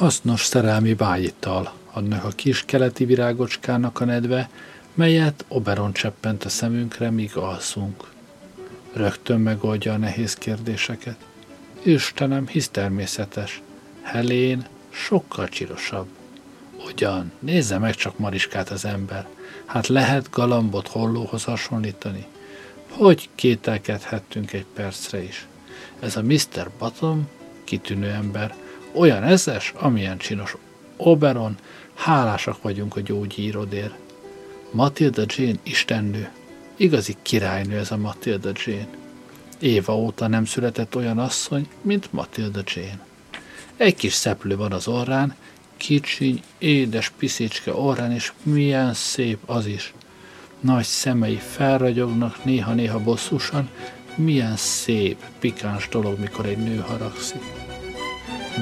Hasznos 0.00 0.44
szerelmi 0.44 0.94
bájittal, 0.94 1.72
annak 1.92 2.24
a 2.24 2.28
kis 2.28 2.64
keleti 2.64 3.04
virágocskának 3.04 4.00
a 4.00 4.04
nedve, 4.04 4.50
melyet 4.94 5.44
Oberon 5.48 5.92
cseppent 5.92 6.44
a 6.44 6.48
szemünkre, 6.48 7.10
míg 7.10 7.36
alszunk. 7.36 8.10
Rögtön 8.92 9.40
megoldja 9.40 9.92
a 9.92 9.96
nehéz 9.96 10.34
kérdéseket. 10.34 11.16
Istenem, 11.82 12.46
hisz 12.46 12.68
természetes. 12.68 13.62
Helén 14.02 14.66
sokkal 14.90 15.48
csirosabb. 15.48 16.08
Ugyan, 16.86 17.32
nézze 17.38 17.78
meg 17.78 17.94
csak 17.94 18.18
Mariskát 18.18 18.70
az 18.70 18.84
ember. 18.84 19.28
Hát 19.64 19.86
lehet 19.86 20.30
galambot 20.30 20.88
hollóhoz 20.88 21.44
hasonlítani. 21.44 22.26
Hogy 22.90 23.28
kételkedhettünk 23.34 24.52
egy 24.52 24.66
percre 24.74 25.22
is. 25.22 25.46
Ez 25.98 26.16
a 26.16 26.22
Mr. 26.22 26.70
Bottom 26.78 27.28
kitűnő 27.64 28.08
ember, 28.08 28.54
olyan 28.92 29.22
ezes, 29.22 29.72
amilyen 29.76 30.18
csinos. 30.18 30.56
Oberon, 30.96 31.56
hálásak 31.94 32.62
vagyunk 32.62 32.96
a 32.96 33.00
gyógyírodért. 33.00 33.94
Matilda 34.70 35.22
Jane 35.26 35.58
istennő. 35.62 36.30
Igazi 36.76 37.16
királynő 37.22 37.78
ez 37.78 37.90
a 37.90 37.96
Matilda 37.96 38.50
Jane. 38.64 38.88
Éva 39.58 39.96
óta 39.96 40.28
nem 40.28 40.44
született 40.44 40.96
olyan 40.96 41.18
asszony, 41.18 41.68
mint 41.82 42.12
Matilda 42.12 42.60
Jane. 42.74 43.06
Egy 43.76 43.94
kis 43.94 44.12
szeplő 44.12 44.56
van 44.56 44.72
az 44.72 44.88
orrán, 44.88 45.34
kicsi, 45.76 46.42
édes 46.58 47.10
piszicske 47.18 47.74
orrán, 47.74 48.12
és 48.12 48.32
milyen 48.42 48.94
szép 48.94 49.38
az 49.46 49.66
is. 49.66 49.94
Nagy 50.60 50.84
szemei 50.84 51.36
felragyognak 51.36 52.44
néha-néha 52.44 52.98
bosszusan, 52.98 53.68
milyen 54.14 54.56
szép, 54.56 55.24
pikáns 55.38 55.88
dolog, 55.88 56.18
mikor 56.18 56.46
egy 56.46 56.58
nő 56.58 56.76
haragszik. 56.76 57.59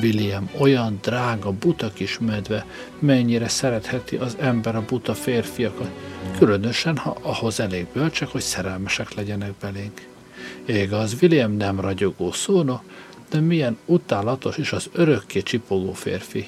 William 0.03 0.51
olyan 0.59 0.99
drága, 1.03 1.53
buta 1.53 1.93
kis 1.93 2.19
medve, 2.19 2.67
mennyire 2.99 3.49
szeretheti 3.49 4.17
az 4.17 4.37
ember 4.41 4.77
a 4.77 4.85
buta 4.85 5.15
férfiakat, 5.15 5.91
különösen, 6.39 6.97
ha 6.97 7.17
ahhoz 7.23 7.61
elég 7.61 7.87
bölcsek, 7.93 8.29
hogy 8.29 8.41
szerelmesek 8.41 9.15
legyenek 9.15 9.53
belénk. 9.61 10.07
Igaz, 10.67 11.17
William 11.21 11.53
nem 11.53 11.81
ragyogó 11.81 12.33
szóno, 12.33 12.81
de 13.31 13.41
milyen 13.41 13.79
utálatos 13.85 14.57
és 14.57 14.73
az 14.73 14.89
örökké 14.93 15.43
csipogó 15.43 15.93
férfi. 15.93 16.47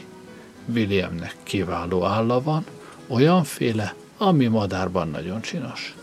Williamnek 0.75 1.37
kiváló 1.43 2.05
álla 2.05 2.43
van, 2.43 2.65
olyanféle, 3.07 3.95
ami 4.17 4.47
madárban 4.47 5.09
nagyon 5.09 5.41
csinos. 5.41 5.95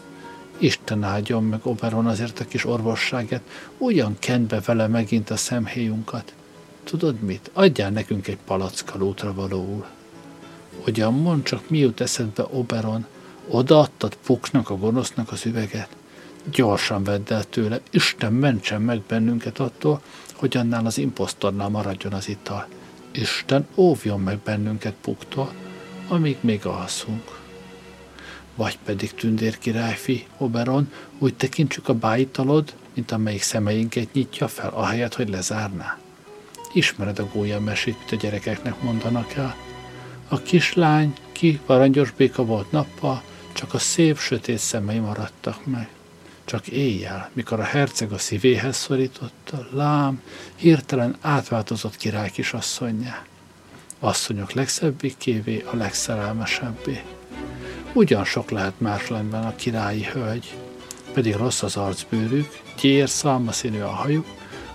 Isten 0.57 1.03
áldjon 1.03 1.43
meg 1.43 1.59
Oberon 1.63 2.05
azért 2.05 2.39
a 2.39 2.45
kis 2.45 2.65
orvosságát, 2.65 3.41
ugyan 3.77 4.15
kent 4.19 4.65
vele 4.65 4.87
megint 4.87 5.29
a 5.29 5.35
szemhéjunkat 5.37 6.33
tudod 6.87 7.21
mit? 7.21 7.49
Adjál 7.53 7.89
nekünk 7.89 8.27
egy 8.27 8.37
palackal 8.45 9.01
útra 9.01 9.33
valóul. 9.33 9.85
Ugyan 10.85 11.13
mond 11.13 11.43
csak 11.43 11.69
mi 11.69 11.77
jut 11.77 12.01
eszedbe 12.01 12.43
Oberon, 12.43 13.05
odaadtad 13.47 14.17
Puknak, 14.25 14.69
a 14.69 14.77
gonosznak 14.77 15.31
az 15.31 15.45
üveget. 15.45 15.89
Gyorsan 16.51 17.03
vedd 17.03 17.33
el 17.33 17.43
tőle, 17.43 17.81
Isten 17.89 18.33
mentsen 18.33 18.81
meg 18.81 19.01
bennünket 19.01 19.59
attól, 19.59 20.01
hogy 20.33 20.57
annál 20.57 20.85
az 20.85 20.97
imposztornál 20.97 21.69
maradjon 21.69 22.13
az 22.13 22.29
ital. 22.29 22.67
Isten 23.11 23.67
óvjon 23.75 24.19
meg 24.19 24.37
bennünket 24.37 24.95
Puktól, 25.01 25.53
amíg 26.07 26.37
még 26.41 26.65
alszunk. 26.65 27.39
Vagy 28.55 28.77
pedig 28.85 29.13
tündér 29.13 29.57
királyfi, 29.57 30.27
Oberon, 30.37 30.91
úgy 31.17 31.35
tekintsük 31.35 31.87
a 31.87 31.93
bájitalod, 31.93 32.73
mint 32.93 33.11
amelyik 33.11 33.41
szemeinket 33.41 34.13
nyitja 34.13 34.47
fel, 34.47 34.69
ahelyett, 34.69 35.15
hogy 35.15 35.29
lezárná. 35.29 35.97
Ismered 36.77 37.19
a 37.19 37.27
gólya 37.33 37.59
mesét, 37.59 37.97
mit 37.99 38.11
a 38.11 38.15
gyerekeknek 38.15 38.81
mondanak 38.81 39.33
el. 39.33 39.55
A 40.27 40.41
kislány 40.41 41.13
ki 41.31 41.59
varangyos 41.65 42.11
béka 42.11 42.45
volt 42.45 42.71
nappal, 42.71 43.21
csak 43.53 43.73
a 43.73 43.77
szép, 43.77 44.17
sötét 44.17 44.57
szemei 44.57 44.99
maradtak 44.99 45.65
meg. 45.65 45.89
Csak 46.45 46.67
éjjel, 46.67 47.29
mikor 47.33 47.59
a 47.59 47.63
herceg 47.63 48.11
a 48.11 48.17
szívéhez 48.17 48.75
szorította, 48.75 49.67
lám, 49.71 50.21
hirtelen 50.55 51.15
átváltozott 51.21 51.97
király 51.97 52.29
kisasszonyjá. 52.29 53.25
Asszonyok 53.99 54.51
legszebbikévé, 54.51 55.65
a 55.71 55.75
legszerelmesebbé. 55.75 57.01
Ugyan 57.93 58.25
sok 58.25 58.49
lehet 58.49 58.79
más 58.79 59.09
a 59.31 59.53
királyi 59.55 60.03
hölgy. 60.03 60.55
pedig 61.13 61.35
rossz 61.35 61.63
az 61.63 61.77
arcbőrük, 61.77 62.59
gyér, 62.81 63.09
szalmaszínű 63.09 63.79
a 63.79 63.89
hajuk, 63.89 64.25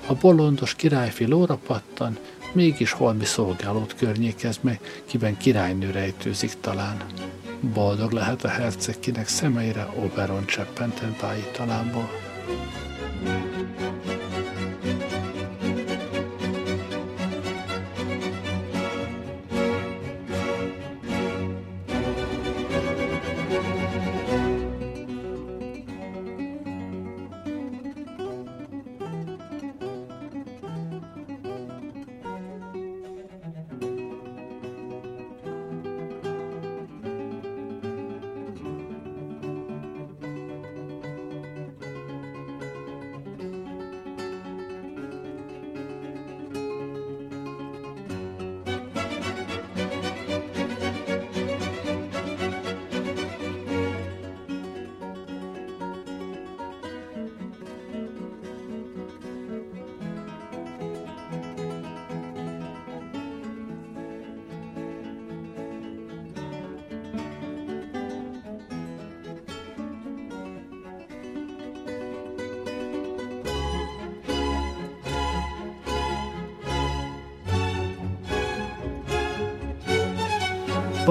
a 0.07 0.15
bolondos 0.15 0.75
királyfi 0.75 1.27
lóra 1.27 1.59
pattan, 1.67 2.19
mégis 2.53 2.93
holmi 2.93 3.25
szolgálót 3.25 3.95
környékez 3.95 4.59
meg, 4.61 4.81
kiben 5.07 5.37
királynő 5.37 5.91
rejtőzik 5.91 6.53
talán. 6.61 6.97
Boldog 7.61 8.13
lehet 8.13 8.45
a 8.45 8.49
herceg, 8.49 8.99
kinek 9.01 9.29
szemeire 9.29 9.89
Oberon 9.97 10.47
cseppentett 10.47 11.21
bájitalából. 11.21 12.11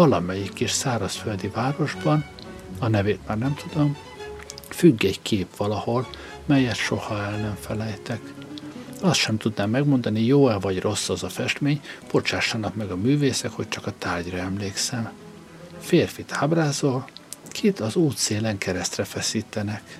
Valamelyik 0.01 0.53
kis 0.53 0.71
szárazföldi 0.71 1.47
városban, 1.47 2.25
a 2.79 2.87
nevét 2.87 3.19
már 3.27 3.37
nem 3.37 3.55
tudom, 3.55 3.97
függ 4.69 5.03
egy 5.03 5.21
kép 5.21 5.55
valahol, 5.57 6.07
melyet 6.45 6.75
soha 6.75 7.17
el 7.23 7.37
nem 7.37 7.57
felejtek. 7.59 8.33
Azt 9.01 9.19
sem 9.19 9.37
tudnám 9.37 9.69
megmondani, 9.69 10.21
jó-e 10.21 10.59
vagy 10.59 10.79
rossz 10.79 11.09
az 11.09 11.23
a 11.23 11.29
festmény, 11.29 11.81
bocsássanak 12.11 12.75
meg 12.75 12.91
a 12.91 12.95
művészek, 12.95 13.51
hogy 13.51 13.67
csak 13.67 13.87
a 13.87 13.93
tárgyra 13.97 14.37
emlékszem. 14.37 15.11
Férfit 15.79 16.31
ábrázol, 16.31 17.05
kit 17.49 17.79
az 17.79 17.95
útszélen 17.95 18.57
keresztre 18.57 19.03
feszítenek. 19.03 19.99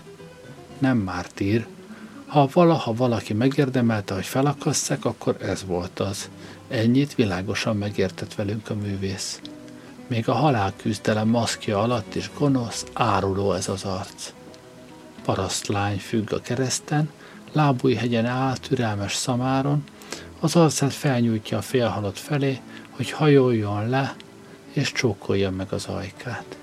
Nem 0.77 0.97
mártír. 0.97 1.67
Ha 2.25 2.49
valaha 2.53 2.93
valaki 2.93 3.33
megérdemelte, 3.33 4.13
hogy 4.13 4.25
felakasszák, 4.25 5.05
akkor 5.05 5.35
ez 5.41 5.65
volt 5.65 5.99
az. 5.99 6.29
Ennyit 6.67 7.15
világosan 7.15 7.77
megértett 7.77 8.35
velünk 8.35 8.69
a 8.69 8.75
művész. 8.75 9.39
Még 10.12 10.30
a 10.30 10.34
halálküzdelem 10.34 11.28
maszkja 11.28 11.82
alatt 11.82 12.15
is 12.15 12.32
gonosz, 12.38 12.86
áruló 12.93 13.54
ez 13.54 13.67
az 13.69 13.84
arc. 13.84 14.34
Parasztlány 15.24 15.97
függ 16.00 16.34
a 16.34 16.41
kereszten, 16.41 17.10
lábújhegyen 17.52 18.26
áll 18.26 18.58
türelmes 18.58 19.15
szamáron, 19.15 19.84
az 20.39 20.56
arcát 20.56 20.93
felnyújtja 20.93 21.58
a 21.58 21.62
félhalott 21.62 22.17
felé, 22.17 22.60
hogy 22.89 23.12
hajoljon 23.12 23.89
le, 23.89 24.15
és 24.71 24.91
csókolja 24.91 25.52
meg 25.52 25.71
az 25.71 25.86
ajkát. 25.86 26.58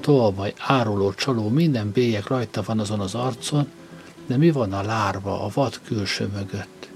Tolvaj, 0.00 0.52
áruló, 0.58 1.12
csaló, 1.12 1.48
minden 1.48 1.90
bélyek 1.90 2.26
rajta 2.26 2.62
van 2.66 2.78
azon 2.78 3.00
az 3.00 3.14
arcon, 3.14 3.70
de 4.26 4.36
mi 4.36 4.50
van 4.50 4.72
a 4.72 4.82
lárva, 4.82 5.44
a 5.44 5.50
vad 5.54 5.80
külső 5.84 6.26
mögött? 6.34 6.88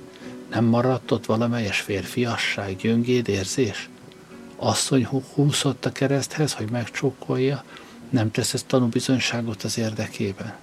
Nem 0.50 0.64
maradt 0.64 1.10
ott 1.10 1.26
valamelyes 1.26 1.80
férfiasság, 1.80 2.76
gyöngéd 2.76 3.28
érzés? 3.28 3.88
Asszony 4.56 5.06
húzott 5.34 5.84
a 5.84 5.92
kereszthez, 5.92 6.52
hogy 6.52 6.70
megcsókolja, 6.70 7.64
nem 8.10 8.30
tesz 8.30 8.54
ezt 8.54 8.66
tanúbizonyságot 8.66 9.62
az 9.62 9.78
érdekében. 9.78 10.54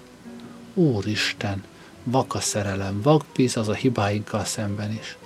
Úristen, 0.73 1.63
vak 2.03 2.33
a 2.33 2.39
szerelem, 2.39 3.01
vak 3.01 3.25
bíz 3.35 3.57
az 3.57 3.67
a 3.67 3.73
hibáinkkal 3.73 4.45
szemben 4.45 4.91
is. 4.91 5.17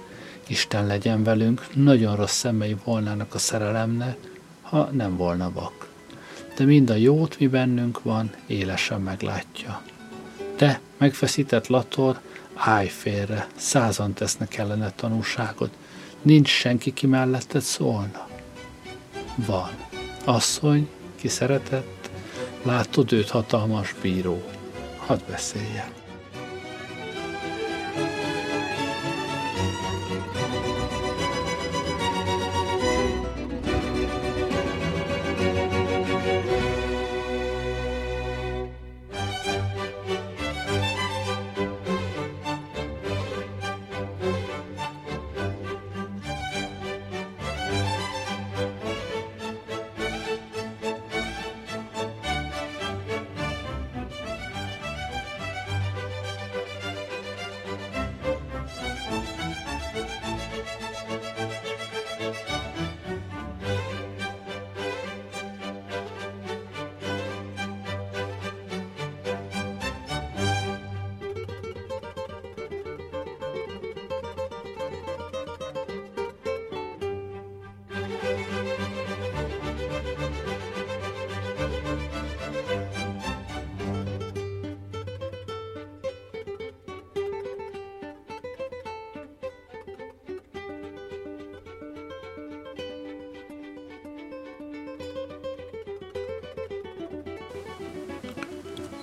Isten 0.47 0.85
legyen 0.85 1.23
velünk, 1.23 1.75
nagyon 1.75 2.15
rossz 2.15 2.37
szemei 2.37 2.75
volnának 2.83 3.33
a 3.33 3.37
szerelemnek, 3.37 4.17
ha 4.61 4.89
nem 4.91 5.17
volna 5.17 5.51
vak. 5.51 5.89
De 6.57 6.63
mind 6.63 6.89
a 6.89 6.95
jót, 6.95 7.39
mi 7.39 7.47
bennünk 7.47 8.03
van, 8.03 8.31
élesen 8.47 9.01
meglátja. 9.01 9.81
Te, 10.55 10.79
megfeszített 10.97 11.67
lator, 11.67 12.19
állj 12.53 12.87
félre, 12.87 13.47
százan 13.55 14.13
tesznek 14.13 14.57
ellene 14.57 14.91
tanúságot, 14.91 15.73
nincs 16.21 16.49
senki, 16.49 16.93
ki 16.93 17.07
melletted 17.07 17.61
szólna 17.61 18.26
van. 19.45 19.71
Asszony, 20.25 20.89
ki 21.15 21.27
szeretett, 21.27 22.09
látod 22.63 23.11
őt 23.11 23.29
hatalmas 23.29 23.95
bíró. 24.01 24.43
Hadd 24.97 25.19
beszéljen. 25.29 26.06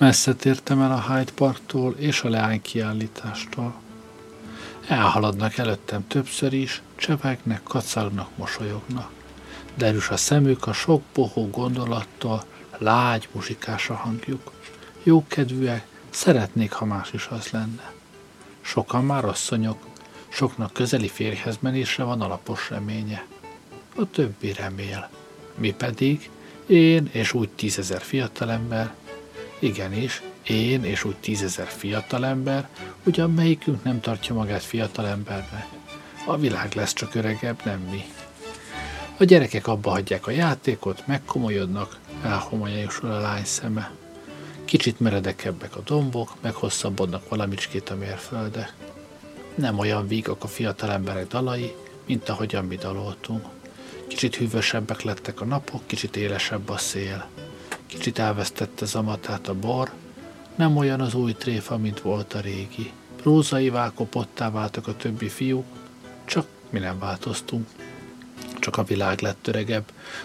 Messze 0.05 0.35
tértem 0.35 0.81
el 0.81 0.93
a 0.93 1.15
Hyde 1.15 1.33
Parktól 1.35 1.95
és 1.99 2.23
a 2.23 2.29
leány 2.29 2.63
kiállítástól. 2.63 3.75
Elhaladnak 4.89 5.57
előttem 5.57 6.07
többször 6.07 6.53
is, 6.53 6.83
csevegnek, 6.95 7.63
kacagnak, 7.63 8.29
mosolyognak. 8.37 9.11
Derűs 9.75 10.09
a 10.09 10.17
szemük 10.17 10.67
a 10.67 10.73
sok 10.73 11.03
bohó 11.15 11.51
gondolattól, 11.51 12.45
lágy, 12.79 13.29
muzsikás 13.33 13.91
a 13.91 13.95
hangjuk. 13.95 14.53
Jókedvűek, 15.03 15.87
szeretnék, 16.11 16.73
ha 16.73 16.85
más 16.85 17.13
is 17.13 17.27
az 17.31 17.49
lenne. 17.49 17.93
Sokan 18.61 19.05
már 19.05 19.25
asszonyok, 19.25 19.87
soknak 20.29 20.73
közeli 20.73 21.09
férjhez 21.09 21.57
menésre 21.61 22.05
van 22.05 22.21
alapos 22.21 22.71
reménye. 22.71 23.27
A 23.97 24.11
többi 24.11 24.53
remél. 24.53 25.11
Mi 25.55 25.71
pedig, 25.73 26.31
én 26.67 27.09
és 27.13 27.33
úgy 27.33 27.49
tízezer 27.49 28.03
fiatalember, 28.03 28.95
Igenis, 29.59 30.23
én 30.47 30.85
és 30.85 31.05
úgy 31.05 31.17
tízezer 31.17 31.67
fiatalember, 31.67 32.69
ugyan 33.05 33.31
melyikünk 33.31 33.85
nem 33.85 34.01
tartja 34.01 34.35
magát 34.35 34.63
fiatalembernek. 34.63 35.67
A 36.27 36.37
világ 36.37 36.75
lesz 36.75 36.93
csak 36.93 37.15
öregebb, 37.15 37.61
nem 37.65 37.81
mi. 37.81 38.05
A 39.17 39.25
gyerekek 39.25 39.67
abba 39.67 39.91
hagyják 39.91 40.27
a 40.27 40.31
játékot, 40.31 41.07
megkomolyodnak, 41.07 41.99
elhomolyosul 42.23 43.11
a 43.11 43.21
lány 43.21 43.45
szeme. 43.45 43.91
Kicsit 44.65 45.01
meredekebbek 45.01 45.77
a 45.77 45.81
dombok, 45.81 46.33
meg 46.41 46.55
hosszabbodnak 46.55 47.29
valamicskét 47.29 47.91
a 47.91 47.97
mérföldek. 47.97 48.73
Nem 49.55 49.79
olyan 49.79 50.07
vígak 50.07 50.45
a 50.45 50.47
fiatal 50.47 50.91
emberek 50.91 51.27
dalai, 51.27 51.75
mint 52.07 52.29
ahogyan 52.29 52.65
mi 52.65 52.77
daloltunk. 52.77 53.45
Kicsit 54.07 54.37
hűvösebbek 54.37 55.03
lettek 55.03 55.41
a 55.41 55.45
napok, 55.45 55.87
kicsit 55.87 56.17
élesebb 56.17 56.69
a 56.69 56.79
szél. 56.79 57.29
Kicsit 57.95 58.19
elvesztette 58.19 58.85
zamatát 58.85 59.49
a 59.49 59.55
bor, 59.55 59.93
nem 60.55 60.77
olyan 60.77 61.01
az 61.01 61.15
új 61.15 61.33
tréfa, 61.33 61.77
mint 61.79 62.01
volt 62.01 62.35
a 62.35 62.41
régi. 62.41 62.93
Prózai 63.17 63.69
vákopottá 63.69 64.51
váltak 64.51 64.87
a 64.87 64.97
többi 64.97 65.29
fiúk, 65.29 65.65
csak 66.25 66.47
mi 66.71 66.79
nem 66.79 66.99
változtunk. 66.99 67.69
Csak 68.59 68.77
a 68.77 68.85
világ 68.85 69.21
lett 69.21 69.47
öregebb. 69.47 69.85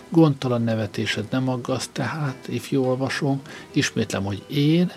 Gondtalan 0.10 0.62
nevetésed 0.62 1.28
nem 1.30 1.50
aggaszt, 1.50 1.90
tehát, 1.92 2.48
ifjú 2.48 2.84
olvasom, 2.84 3.42
ismétlem, 3.72 4.24
hogy 4.24 4.44
én, 4.48 4.92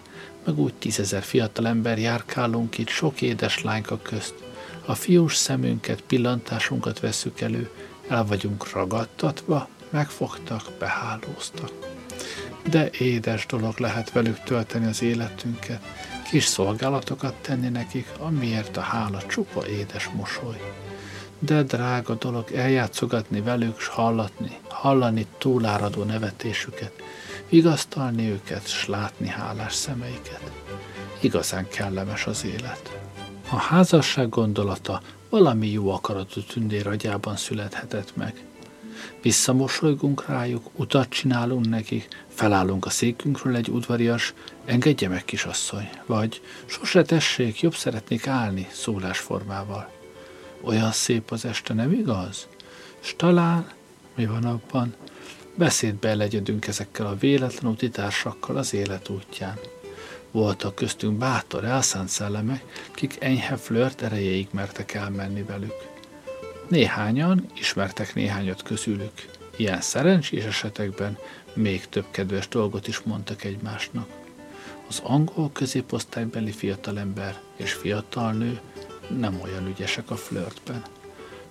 meg 0.45 0.59
úgy 0.59 0.75
tízezer 0.75 1.23
fiatal 1.23 1.67
ember 1.67 1.99
járkálunk 1.99 2.79
itt 2.79 2.89
sok 2.89 3.23
édes 3.23 3.63
lányka 3.63 3.99
közt. 4.03 4.35
A 4.85 4.95
fiús 4.95 5.37
szemünket, 5.37 6.01
pillantásunkat 6.01 7.01
veszük 7.01 7.41
elő, 7.41 7.71
el 8.09 8.25
vagyunk 8.25 8.73
ragadtatva, 8.73 9.69
megfogtak, 9.91 10.71
behálóztak. 10.79 11.92
De 12.71 12.91
édes 12.91 13.47
dolog 13.47 13.79
lehet 13.79 14.13
velük 14.13 14.43
tölteni 14.43 14.87
az 14.87 15.03
életünket, 15.03 15.83
kis 16.31 16.45
szolgálatokat 16.45 17.35
tenni 17.35 17.69
nekik, 17.69 18.09
amiért 18.19 18.77
a 18.77 18.81
hála 18.81 19.23
csupa 19.27 19.67
édes 19.69 20.09
mosoly. 20.09 20.61
De 21.39 21.63
drága 21.63 22.15
dolog 22.15 22.53
eljátszogatni 22.53 23.41
velük, 23.41 23.81
s 23.81 23.87
hallatni, 23.87 24.59
hallani 24.69 25.27
túláradó 25.39 26.03
nevetésüket, 26.03 26.93
vigasztalni 27.49 28.31
őket, 28.31 28.69
s 28.69 28.87
látni 28.87 29.29
hálás 29.29 29.75
szemeiket. 29.75 30.51
Igazán 31.21 31.69
kellemes 31.69 32.27
az 32.27 32.45
élet. 32.45 32.99
A 33.51 33.57
házasság 33.57 34.29
gondolata 34.29 35.03
valami 35.29 35.69
jó 35.69 35.91
akaratú 35.91 36.41
tündér 36.41 36.87
agyában 36.87 37.37
születhetett 37.37 38.17
meg. 38.17 38.45
Visszamosolygunk 39.23 40.27
rájuk, 40.27 40.71
utat 40.77 41.09
csinálunk 41.09 41.69
nekik, 41.69 42.09
felállunk 42.29 42.87
a 42.87 42.91
székünkről 42.91 43.57
egy 43.57 43.69
udvarias, 43.69 44.35
engedje 44.65 45.09
meg 45.09 45.25
kisasszony, 45.25 45.89
vagy 46.07 46.41
sose 46.67 47.03
tessék, 47.03 47.61
jobb 47.61 47.75
szeretnék 47.75 48.27
állni 48.27 48.69
szólásformával. 48.71 49.91
Olyan 50.61 50.93
szép 50.93 51.31
az 51.31 51.45
este, 51.45 51.75
nem 51.75 51.93
igaz? 51.93 52.49
S 53.01 53.15
mi 54.15 54.27
van 54.27 54.45
abban, 54.45 54.95
beszédbe 55.55 56.15
legyedünk 56.15 56.67
ezekkel 56.67 57.07
a 57.07 57.17
véletlen 57.17 57.73
utitársakkal 57.73 58.57
az 58.57 58.75
élet 58.75 59.09
útján. 59.09 59.59
Voltak 60.31 60.75
köztünk 60.75 61.19
bátor, 61.19 61.65
elszánt 61.65 62.09
szellemek, 62.09 62.65
kik 62.95 63.17
enyhe 63.21 63.57
flört 63.57 64.03
erejéig 64.03 64.49
mertek 64.51 64.95
elmenni 64.95 65.43
velük. 65.43 65.92
Néhányan 66.73 67.47
ismertek 67.59 68.15
néhányat 68.15 68.63
közülük. 68.63 69.13
Ilyen 69.57 69.81
szerencsés 69.81 70.45
esetekben 70.45 71.19
még 71.55 71.89
több 71.89 72.05
kedves 72.11 72.49
dolgot 72.49 72.89
is 72.89 73.01
mondtak 73.01 73.45
egymásnak. 73.45 74.09
Az 74.89 75.01
angol 75.05 75.51
középosztálybeli 75.53 76.51
fiatalember 76.51 77.41
és 77.57 77.73
fiatal 77.73 78.33
nő 78.33 78.61
nem 79.19 79.41
olyan 79.43 79.67
ügyesek 79.67 80.11
a 80.11 80.17
flörtben. 80.17 80.83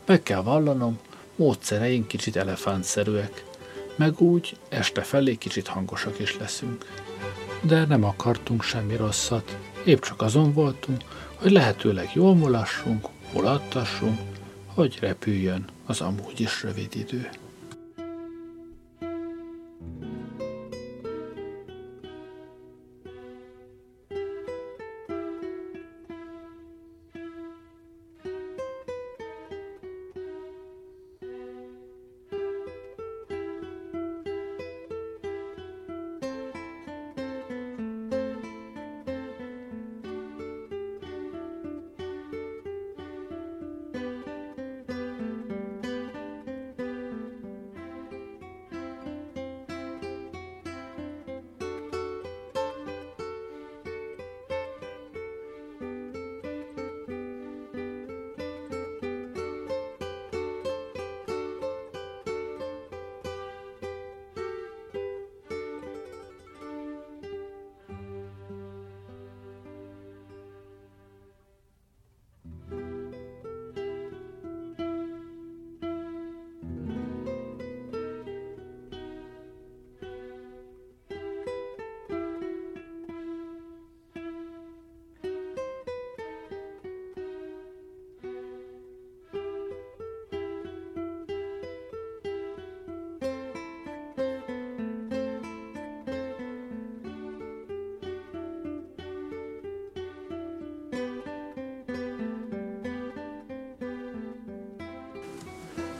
Meg 0.05 0.23
kell 0.23 0.41
vallanom, 0.41 0.99
módszereink 1.35 2.07
kicsit 2.07 2.35
elefántszerűek, 2.35 3.43
meg 3.95 4.19
úgy 4.19 4.57
este 4.69 5.01
felé 5.01 5.35
kicsit 5.35 5.67
hangosak 5.67 6.19
is 6.19 6.37
leszünk. 6.37 6.85
De 7.61 7.85
nem 7.85 8.03
akartunk 8.03 8.63
semmi 8.63 8.95
rosszat, 8.95 9.57
épp 9.85 10.01
csak 10.01 10.21
azon 10.21 10.53
voltunk, 10.53 11.01
hogy 11.35 11.51
lehetőleg 11.51 12.09
jól 12.13 12.35
mulassunk, 12.35 13.07
mulattassunk, 13.33 14.30
hogy 14.73 14.97
repüljön 14.99 15.65
az 15.85 16.01
amúgy 16.01 16.39
is 16.39 16.63
rövid 16.63 16.95
idő. 16.95 17.29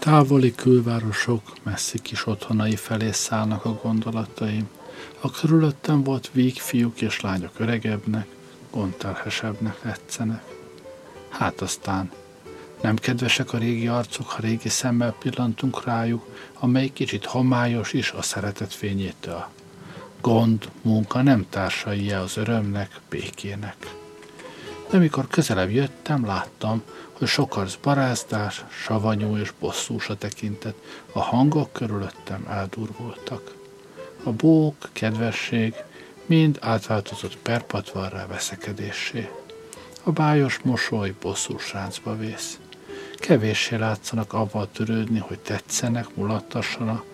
Távoli 0.01 0.55
külvárosok, 0.55 1.41
messzi 1.63 1.99
kis 1.99 2.27
otthonai 2.27 2.75
felé 2.75 3.11
szállnak 3.11 3.65
a 3.65 3.79
gondolataim. 3.83 4.69
A 5.19 5.31
körülöttem 5.31 6.03
volt 6.03 6.29
víg 6.33 6.55
fiúk 6.55 7.01
és 7.01 7.21
lányok 7.21 7.51
öregebbnek, 7.57 8.27
gondterhesebbnek 8.71 9.83
letszenek. 9.83 10.43
Hát 11.29 11.61
aztán, 11.61 12.11
nem 12.81 12.95
kedvesek 12.95 13.53
a 13.53 13.57
régi 13.57 13.87
arcok, 13.87 14.29
ha 14.29 14.41
régi 14.41 14.69
szemmel 14.69 15.15
pillantunk 15.19 15.83
rájuk, 15.83 16.25
amely 16.59 16.87
kicsit 16.87 17.25
homályos 17.25 17.93
is 17.93 18.11
a 18.11 18.21
szeretet 18.21 18.73
fényétől. 18.73 19.45
Gond, 20.21 20.69
munka 20.81 21.21
nem 21.21 21.45
társai 21.49 22.11
az 22.11 22.37
örömnek, 22.37 22.99
békének. 23.09 24.00
De 24.91 24.97
mikor 24.97 25.27
közelebb 25.27 25.69
jöttem, 25.69 26.25
láttam, 26.25 26.83
hogy 27.11 27.27
sokarc 27.27 27.75
barázdás, 27.75 28.65
savanyú 28.69 29.37
és 29.37 29.53
bosszús 29.59 30.09
a 30.09 30.17
tekintet, 30.17 30.75
a 31.11 31.19
hangok 31.19 31.73
körülöttem 31.73 32.45
eldurvultak. 32.49 33.53
A 34.23 34.31
bók, 34.31 34.89
kedvesség 34.91 35.73
mind 36.25 36.57
átváltozott 36.61 37.37
perpatvarrá 37.37 38.27
veszekedésé. 38.27 39.29
A 40.03 40.11
bájos 40.11 40.59
mosoly 40.63 41.15
bosszús 41.21 41.73
ráncba 41.73 42.17
vész. 42.17 42.59
Kevéssé 43.15 43.75
látszanak 43.75 44.33
avval 44.33 44.69
törődni, 44.71 45.19
hogy 45.19 45.39
tetszenek, 45.39 46.15
mulattassanak, 46.15 47.05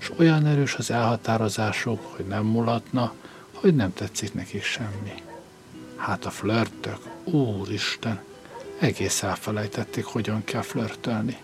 és 0.00 0.10
olyan 0.18 0.46
erős 0.46 0.74
az 0.74 0.90
elhatározásuk, 0.90 2.00
hogy 2.16 2.26
nem 2.26 2.44
mulatna, 2.44 3.12
hogy 3.52 3.74
nem 3.74 3.92
tetszik 3.92 4.34
nekik 4.34 4.62
semmi. 4.62 5.22
Hát 5.96 6.24
a 6.24 6.30
flörtök, 6.30 7.13
úristen, 7.24 8.22
egész 8.78 9.22
elfelejtették, 9.22 10.04
hogyan 10.04 10.44
kell 10.44 10.62
flörtölni. 10.62 11.36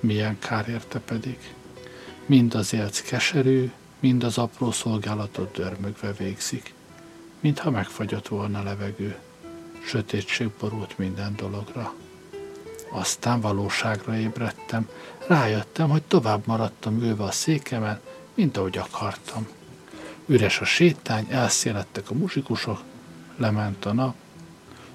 Milyen 0.00 0.38
kár 0.38 0.68
érte 0.68 0.98
pedig. 0.98 1.38
Mind 2.26 2.54
az 2.54 2.72
élc 2.72 3.00
keserű, 3.00 3.70
mind 4.00 4.24
az 4.24 4.38
apró 4.38 4.70
szolgálatot 4.70 5.52
dörmögve 5.52 6.12
végzik. 6.12 6.74
Mintha 7.40 7.70
megfagyott 7.70 8.28
volna 8.28 8.62
levegő. 8.62 9.16
Sötétség 9.86 10.50
borult 10.60 10.98
minden 10.98 11.36
dologra. 11.36 11.94
Aztán 12.90 13.40
valóságra 13.40 14.16
ébredtem. 14.16 14.88
Rájöttem, 15.26 15.88
hogy 15.88 16.02
tovább 16.02 16.46
maradtam 16.46 17.02
ülve 17.02 17.24
a 17.24 17.30
székemen, 17.30 18.00
mint 18.34 18.56
ahogy 18.56 18.78
akartam. 18.78 19.48
Üres 20.26 20.60
a 20.60 20.64
sétány, 20.64 21.26
elszélettek 21.30 22.10
a 22.10 22.14
muzsikusok, 22.14 22.82
lement 23.36 23.84
a 23.84 23.92
nap. 23.92 24.14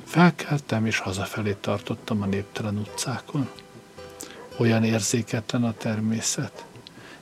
Felkeltem, 0.08 0.86
és 0.86 1.00
hazafelé 1.00 1.56
tartottam 1.62 2.22
a 2.22 2.26
néptelen 2.26 2.78
utcákon. 2.78 3.50
Olyan 4.58 4.84
érzéketlen 4.84 5.64
a 5.64 5.74
természet. 5.74 6.66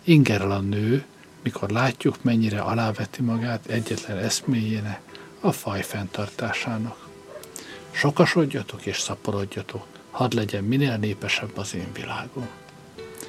Ingerel 0.03 0.51
a 0.51 0.59
nő, 0.59 1.05
mikor 1.43 1.69
látjuk, 1.69 2.23
mennyire 2.23 2.61
aláveti 2.61 3.21
magát 3.21 3.65
egyetlen 3.65 4.17
eszméjének, 4.17 5.01
a 5.39 5.51
faj 5.51 5.81
fenntartásának. 5.81 7.07
Sokasodjatok 7.91 8.85
és 8.85 8.99
szaporodjatok, 8.99 9.85
hadd 10.11 10.35
legyen 10.35 10.63
minél 10.63 10.97
népesebb 10.97 11.57
az 11.57 11.75
én 11.75 11.91
világom. 11.93 12.47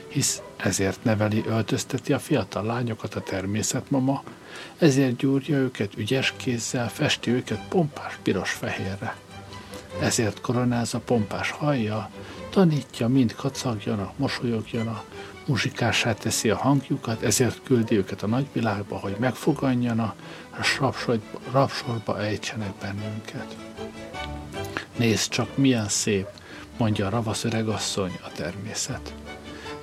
Hisz 0.09 0.43
ezért 0.57 1.05
neveli, 1.05 1.45
öltözteti 1.47 2.13
a 2.13 2.19
fiatal 2.19 2.65
lányokat 2.65 3.15
a 3.15 3.21
természetmama, 3.21 4.23
ezért 4.79 5.17
gyúrja 5.17 5.57
őket 5.57 5.97
ügyes 5.97 6.35
kézzel, 6.37 6.89
festi 6.89 7.31
őket 7.31 7.69
pompás 7.69 8.19
piros-fehérre. 8.23 9.17
Ezért 10.01 10.41
koronázza 10.41 10.99
pompás 10.99 11.51
hajjal, 11.51 12.11
tanítja, 12.51 13.09
mind 13.09 13.35
kacagjanak, 13.35 14.19
mosolyogjanak, 14.19 15.05
muzsikássá 15.47 16.15
teszi 16.15 16.51
a 16.51 16.57
hangjukat, 16.57 17.23
ezért 17.23 17.61
küldi 17.63 17.97
őket 17.97 18.23
a 18.23 18.27
nagyvilágba, 18.27 18.97
hogy 18.99 19.17
megfoganjanak, 19.19 20.15
és 20.61 20.81
rapsorba 21.53 22.21
ejtsenek 22.21 22.73
bennünket. 22.81 23.57
Nézd 24.97 25.31
csak, 25.31 25.57
milyen 25.57 25.89
szép, 25.89 26.27
mondja 26.77 27.07
a 27.07 27.11
ravasz 27.11 27.45
öregasszony, 27.45 28.19
a 28.23 28.33
természet. 28.33 29.15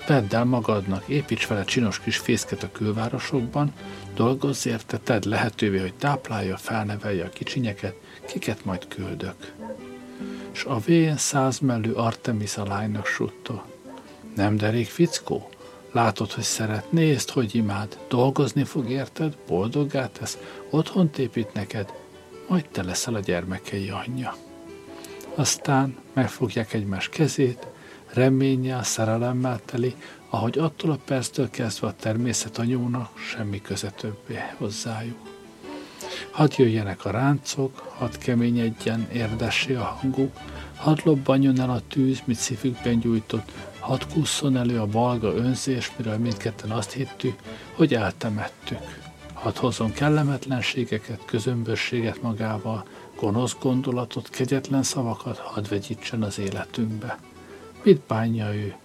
Vedd 0.07 0.35
el 0.35 0.45
magadnak, 0.45 1.07
építs 1.07 1.47
vele 1.47 1.63
csinos 1.63 1.99
kis 1.99 2.17
fészket 2.17 2.63
a 2.63 2.71
külvárosokban, 2.71 3.73
dolgozz 4.15 4.65
érte, 4.65 4.97
tedd 4.97 5.29
lehetővé, 5.29 5.79
hogy 5.79 5.93
táplálja, 5.93 6.57
felnevelje 6.57 7.25
a 7.25 7.29
kicsinyeket, 7.29 7.95
kiket 8.27 8.65
majd 8.65 8.87
küldök. 8.87 9.53
S 10.51 10.65
a 10.65 10.79
vén 10.79 11.17
százmellő 11.17 11.93
Artemis 11.93 12.57
a 12.57 12.65
lánynak 12.65 13.05
suttó. 13.05 13.61
Nem 14.35 14.57
derék 14.57 14.87
fickó? 14.87 15.49
Látod, 15.91 16.31
hogy 16.31 16.43
szeret, 16.43 16.91
nézd, 16.91 17.29
hogy 17.29 17.55
imád, 17.55 17.99
dolgozni 18.07 18.63
fog 18.63 18.89
érted, 18.89 19.37
boldoggá 19.47 20.07
tesz, 20.07 20.37
otthont 20.69 21.17
épít 21.17 21.53
neked, 21.53 21.93
majd 22.47 22.65
te 22.71 22.83
leszel 22.83 23.15
a 23.15 23.19
gyermekei 23.19 23.89
anyja. 23.89 24.35
Aztán 25.35 25.97
megfogják 26.13 26.73
egymás 26.73 27.09
kezét, 27.09 27.67
reménnyel, 28.05 28.83
szerelemmel 28.83 29.59
teli, 29.65 29.95
ahogy 30.29 30.57
attól 30.57 30.91
a 30.91 30.99
perctől 31.05 31.49
kezdve 31.49 31.87
a 31.87 31.95
természet 31.95 32.57
anyónak 32.57 33.17
semmi 33.17 33.61
köze 33.61 33.89
többé 33.89 34.39
hozzájuk. 34.57 35.32
Hadd 36.31 36.51
jöjjenek 36.57 37.05
a 37.05 37.11
ráncok, 37.11 37.93
hadd 37.97 38.19
keményedjen 38.19 39.07
érdessé 39.11 39.75
a 39.75 39.83
hanguk, 39.83 40.37
hadd 40.75 40.97
lobbanjon 41.03 41.59
el 41.59 41.69
a 41.69 41.81
tűz, 41.87 42.21
mit 42.25 42.37
szívükben 42.37 42.99
gyújtott, 42.99 43.51
hadd 43.79 44.01
kusszon 44.13 44.57
elő 44.57 44.79
a 44.79 44.85
balga 44.85 45.33
önzés, 45.33 45.91
miről 45.97 46.17
mindketten 46.17 46.71
azt 46.71 46.91
hittük, 46.91 47.39
hogy 47.75 47.93
eltemettük. 47.93 49.01
Hadd 49.33 49.57
hozzon 49.57 49.91
kellemetlenségeket, 49.91 51.25
közömbösséget 51.25 52.21
magával, 52.21 52.85
gonosz 53.19 53.55
gondolatot, 53.61 54.29
kegyetlen 54.29 54.83
szavakat, 54.83 55.37
hadd 55.37 55.69
vegyítsen 55.69 56.23
az 56.23 56.39
életünkbe. 56.39 57.19
Mit 57.83 58.01
bánja 58.07 58.53
ő? 58.53 58.75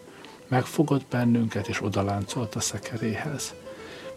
Megfogott 0.49 1.05
bennünket, 1.11 1.69
és 1.69 1.83
odaláncolt 1.83 2.55
a 2.55 2.61
szekeréhez. 2.61 3.55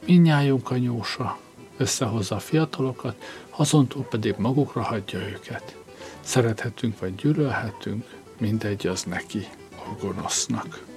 Minnyájunk 0.06 0.72
a 0.72 0.78
nyúsa, 0.78 1.38
összehozza 1.77 2.36
a 2.36 2.39
fiatalokat, 2.39 3.15
azontól 3.49 4.03
pedig 4.03 4.36
magukra 4.38 4.81
hagyja 4.81 5.19
őket. 5.19 5.75
Szerethetünk 6.19 6.99
vagy 6.99 7.15
gyűlölhetünk, 7.15 8.19
mindegy 8.38 8.88
az 8.88 9.03
neki, 9.03 9.47
a 9.75 9.95
gonosznak. 10.01 10.90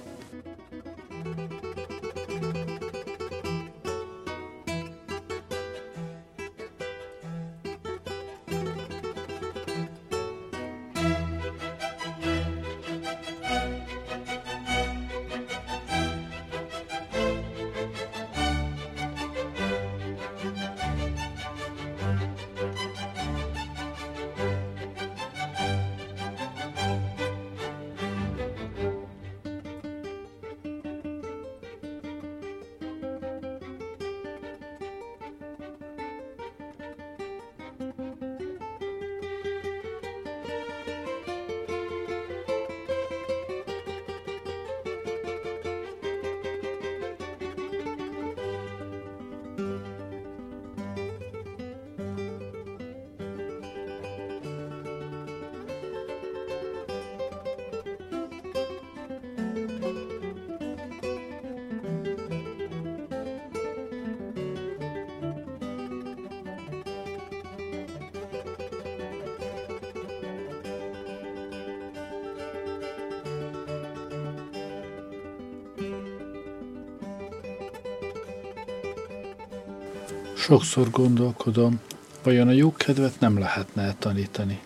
Sokszor 80.45 80.89
gondolkodom, 80.89 81.79
vajon 82.23 82.47
a 82.47 82.51
jó 82.51 82.73
kedvet 82.73 83.19
nem 83.19 83.39
lehetne 83.39 83.95
tanítani. 83.99 84.59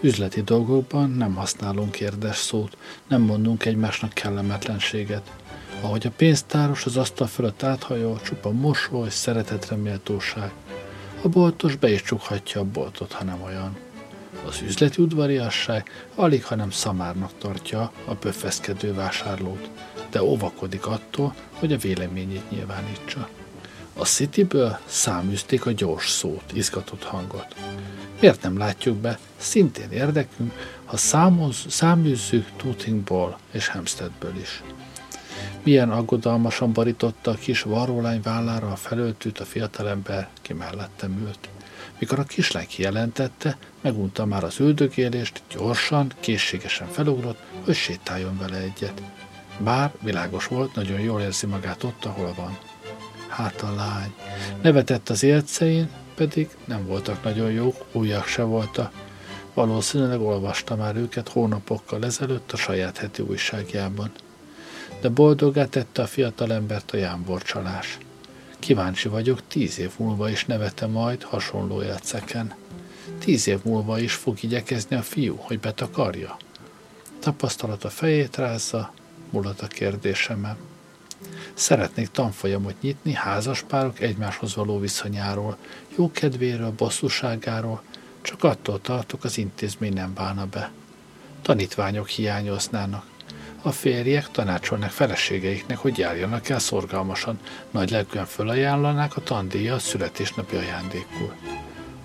Üzleti 0.00 0.42
dolgokban 0.42 1.10
nem 1.10 1.34
használunk 1.34 2.00
érdes 2.00 2.36
szót, 2.36 2.76
nem 3.08 3.22
mondunk 3.22 3.64
egymásnak 3.64 4.12
kellemetlenséget. 4.12 5.32
Ahogy 5.80 6.06
a 6.06 6.10
pénztáros 6.16 6.84
az 6.84 6.96
asztal 6.96 7.26
fölött 7.26 7.62
áthajol, 7.62 8.20
csupa 8.20 8.50
mosoly, 8.50 9.08
szeretetre 9.10 9.76
méltóság. 9.76 10.52
A 11.22 11.28
boltos 11.28 11.76
be 11.76 11.90
is 11.90 12.02
csukhatja 12.02 12.60
a 12.60 12.70
boltot, 12.72 13.12
ha 13.12 13.24
nem 13.24 13.42
olyan. 13.42 13.76
Az 14.46 14.60
üzleti 14.62 15.02
udvariasság 15.02 16.08
alig, 16.14 16.44
hanem 16.44 16.70
szamárnak 16.70 17.30
tartja 17.38 17.92
a 18.04 18.14
böfeszkedő 18.14 18.94
vásárlót, 18.94 19.70
de 20.10 20.22
óvakodik 20.22 20.86
attól, 20.86 21.34
hogy 21.52 21.72
a 21.72 21.78
véleményét 21.78 22.50
nyilvánítsa. 22.50 23.28
A 24.04 24.06
Cityből 24.06 24.78
száműzték 24.84 25.66
a 25.66 25.72
gyors 25.72 26.10
szót, 26.10 26.52
izgatott 26.52 27.02
hangot. 27.02 27.54
Miért 28.20 28.42
nem 28.42 28.58
látjuk 28.58 28.96
be? 28.96 29.18
Szintén 29.36 29.90
érdekünk, 29.90 30.52
ha 30.84 30.96
számoz, 30.96 31.64
száműzzük 31.68 32.50
Tootingból 32.56 33.38
és 33.50 33.68
Hempsteadből 33.68 34.36
is. 34.36 34.62
Milyen 35.62 35.90
aggodalmasan 35.90 36.72
barította 36.72 37.30
a 37.30 37.34
kis 37.34 37.62
varrólány 37.62 38.20
vállára 38.22 38.70
a 38.70 38.76
felöltűt 38.76 39.38
a 39.38 39.44
fiatalember, 39.44 40.28
ki 40.42 40.52
mellettem 40.52 41.18
ült. 41.18 41.48
Mikor 41.98 42.18
a 42.18 42.24
kislány 42.24 42.66
kijelentette, 42.66 43.56
megunta 43.80 44.24
már 44.24 44.44
az 44.44 44.60
üldögélést, 44.60 45.42
gyorsan, 45.50 46.12
készségesen 46.20 46.88
felugrott, 46.88 47.42
hogy 47.64 47.74
sétáljon 47.74 48.38
vele 48.38 48.56
egyet. 48.56 49.02
Bár 49.58 49.92
világos 50.00 50.46
volt, 50.46 50.74
nagyon 50.74 51.00
jól 51.00 51.20
érzi 51.20 51.46
magát 51.46 51.82
ott, 51.82 52.04
ahol 52.04 52.34
van 52.36 52.58
hát 53.34 53.62
a 53.62 53.74
lány. 53.74 54.14
Nevetett 54.62 55.08
az 55.08 55.22
élcein, 55.22 55.90
pedig 56.14 56.48
nem 56.64 56.86
voltak 56.86 57.24
nagyon 57.24 57.50
jók, 57.50 57.84
újak 57.92 58.26
se 58.26 58.42
voltak. 58.42 58.92
Valószínűleg 59.54 60.20
olvasta 60.20 60.76
már 60.76 60.96
őket 60.96 61.28
hónapokkal 61.28 62.04
ezelőtt 62.04 62.52
a 62.52 62.56
saját 62.56 62.98
heti 62.98 63.22
újságjában. 63.22 64.10
De 65.00 65.08
boldogá 65.08 65.66
tette 65.66 66.02
a 66.02 66.06
fiatal 66.06 66.52
embert 66.52 66.90
a 66.90 66.96
jámborcsalás. 66.96 67.98
Kíváncsi 68.58 69.08
vagyok, 69.08 69.40
tíz 69.48 69.78
év 69.78 69.90
múlva 69.96 70.30
is 70.30 70.44
nevete 70.44 70.86
majd 70.86 71.22
hasonló 71.22 71.82
élceken. 71.82 72.54
Tíz 73.18 73.46
év 73.46 73.58
múlva 73.62 73.98
is 73.98 74.14
fog 74.14 74.42
igyekezni 74.42 74.96
a 74.96 75.02
fiú, 75.02 75.36
hogy 75.38 75.60
betakarja. 75.60 76.36
A 77.82 77.88
fejét 77.88 78.36
rázza, 78.36 78.92
mulat 79.30 79.60
a 79.60 79.66
kérdésemem. 79.66 80.56
Szeretnék 81.54 82.08
tanfolyamot 82.10 82.80
nyitni 82.80 83.12
házaspárok 83.12 84.00
egymáshoz 84.00 84.54
való 84.54 84.78
viszonyáról, 84.78 85.56
jókedvéről, 85.96 86.70
bosszúságáról, 86.70 87.82
csak 88.22 88.44
attól 88.44 88.80
tartok, 88.80 89.24
az 89.24 89.38
intézmény 89.38 89.92
nem 89.92 90.14
válna 90.14 90.46
be. 90.46 90.70
Tanítványok 91.42 92.08
hiányoznának. 92.08 93.04
A 93.62 93.70
férjek 93.70 94.30
tanácsolnak 94.30 94.90
feleségeiknek, 94.90 95.78
hogy 95.78 95.98
járjanak 95.98 96.48
el 96.48 96.58
szorgalmasan, 96.58 97.38
nagy 97.70 97.90
lelkűen 97.90 98.26
fölajánlanák 98.26 99.16
a 99.16 99.22
tandíja 99.22 99.74
a 99.74 99.78
születésnapi 99.78 100.56
ajándékul. 100.56 101.34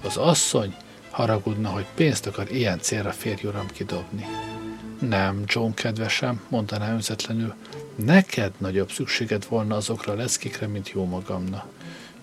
Az 0.03 0.17
asszony 0.17 0.75
haragudna, 1.11 1.69
hogy 1.69 1.85
pénzt 1.95 2.27
akar 2.27 2.51
ilyen 2.51 2.79
célra 2.79 3.11
férjuram 3.11 3.67
kidobni. 3.67 4.25
Nem, 4.99 5.43
John 5.45 5.73
kedvesem, 5.73 6.41
mondaná 6.49 6.93
önzetlenül, 6.93 7.53
neked 7.95 8.51
nagyobb 8.57 8.91
szükséged 8.91 9.45
volna 9.49 9.75
azokra 9.75 10.13
a 10.13 10.15
leckikre, 10.15 10.67
mint 10.67 10.89
jó 10.89 11.05
magamna. 11.05 11.65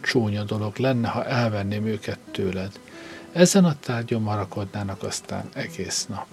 Csúnya 0.00 0.44
dolog 0.44 0.76
lenne, 0.76 1.08
ha 1.08 1.24
elvenném 1.24 1.86
őket 1.86 2.18
tőled. 2.30 2.78
Ezen 3.32 3.64
a 3.64 3.78
tárgyon 3.80 4.22
marakodnának 4.22 5.02
aztán 5.02 5.48
egész 5.52 6.06
nap. 6.06 6.26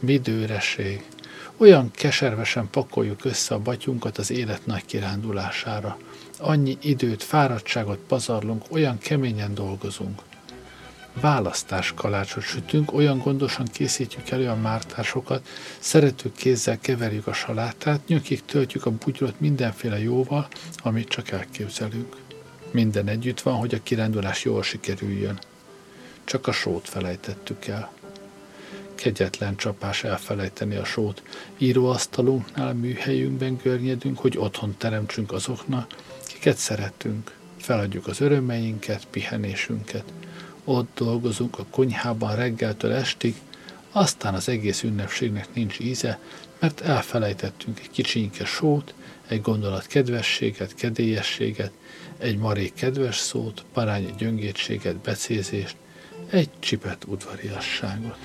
Midőreség. 0.00 1.08
Olyan 1.56 1.90
keservesen 1.90 2.68
pakoljuk 2.70 3.24
össze 3.24 3.54
a 3.54 3.58
batyunkat 3.58 4.18
az 4.18 4.30
élet 4.30 4.66
nagy 4.66 4.84
kirándulására. 4.84 5.98
Annyi 6.38 6.78
időt, 6.80 7.22
fáradtságot 7.22 7.98
pazarlunk, 7.98 8.64
olyan 8.70 8.98
keményen 8.98 9.54
dolgozunk 9.54 10.22
választás 11.12 11.92
kalácsot 11.94 12.42
sütünk, 12.42 12.92
olyan 12.92 13.18
gondosan 13.18 13.66
készítjük 13.72 14.30
elő 14.30 14.48
a 14.48 14.56
mártásokat, 14.56 15.48
szerető 15.78 16.32
kézzel 16.36 16.78
keverjük 16.78 17.26
a 17.26 17.32
salátát, 17.32 18.06
nyökig 18.06 18.44
töltjük 18.44 18.86
a 18.86 18.90
bugyrot 18.90 19.40
mindenféle 19.40 19.98
jóval, 20.02 20.48
amit 20.82 21.08
csak 21.08 21.30
elképzelünk. 21.30 22.16
Minden 22.70 23.08
együtt 23.08 23.40
van, 23.40 23.54
hogy 23.54 23.74
a 23.74 23.82
kirándulás 23.82 24.44
jól 24.44 24.62
sikerüljön. 24.62 25.38
Csak 26.24 26.46
a 26.46 26.52
sót 26.52 26.88
felejtettük 26.88 27.66
el. 27.66 27.92
Kegyetlen 28.94 29.56
csapás 29.56 30.04
elfelejteni 30.04 30.76
a 30.76 30.84
sót. 30.84 31.22
Íróasztalunknál, 31.58 32.74
műhelyünkben 32.74 33.60
görnyedünk, 33.62 34.18
hogy 34.18 34.38
otthon 34.38 34.74
teremtsünk 34.78 35.32
azoknak, 35.32 35.94
kiket 36.26 36.56
szeretünk. 36.56 37.34
Feladjuk 37.58 38.06
az 38.06 38.20
örömeinket, 38.20 39.06
pihenésünket– 39.10 40.04
ott 40.64 40.90
dolgozunk 40.94 41.58
a 41.58 41.66
konyhában 41.70 42.36
reggeltől 42.36 42.92
estig, 42.92 43.34
aztán 43.92 44.34
az 44.34 44.48
egész 44.48 44.82
ünnepségnek 44.82 45.54
nincs 45.54 45.78
íze, 45.78 46.18
mert 46.58 46.80
elfelejtettünk 46.80 47.80
egy 47.80 47.90
kicsinke 47.90 48.44
sót, 48.44 48.94
egy 49.28 49.40
gondolat 49.40 49.86
kedvességet, 49.86 50.74
kedélyességet, 50.74 51.72
egy 52.18 52.38
marék 52.38 52.74
kedves 52.74 53.16
szót, 53.16 53.64
parány 53.72 54.14
gyöngétséget, 54.18 54.96
becézést, 54.96 55.76
egy 56.30 56.50
csipet 56.58 57.04
udvariasságot. 57.04 58.18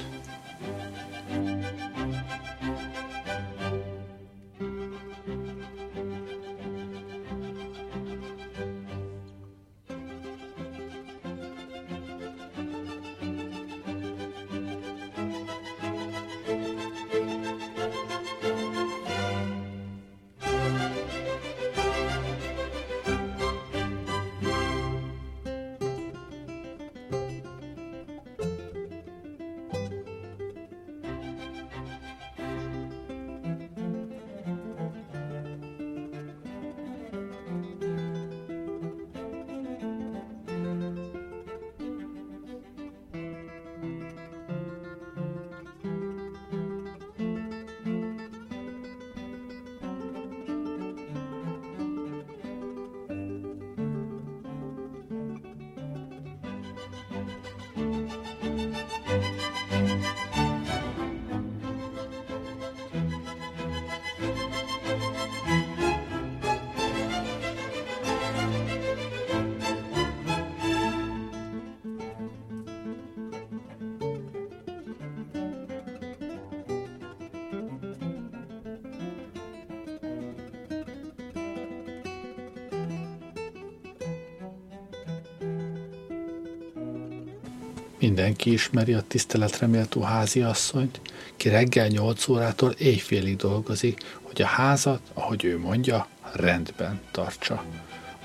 Mindenki 88.25 88.53
ismeri 88.53 88.93
a 88.93 89.01
tiszteletreméltó 89.01 90.01
háziasszonyt, 90.01 91.01
ki 91.35 91.49
reggel 91.49 91.87
8 91.87 92.27
órától 92.27 92.71
éjfélig 92.71 93.35
dolgozik, 93.35 93.99
hogy 94.21 94.41
a 94.41 94.45
házat, 94.45 95.01
ahogy 95.13 95.43
ő 95.43 95.59
mondja, 95.59 96.07
rendben 96.33 97.01
tartsa. 97.11 97.63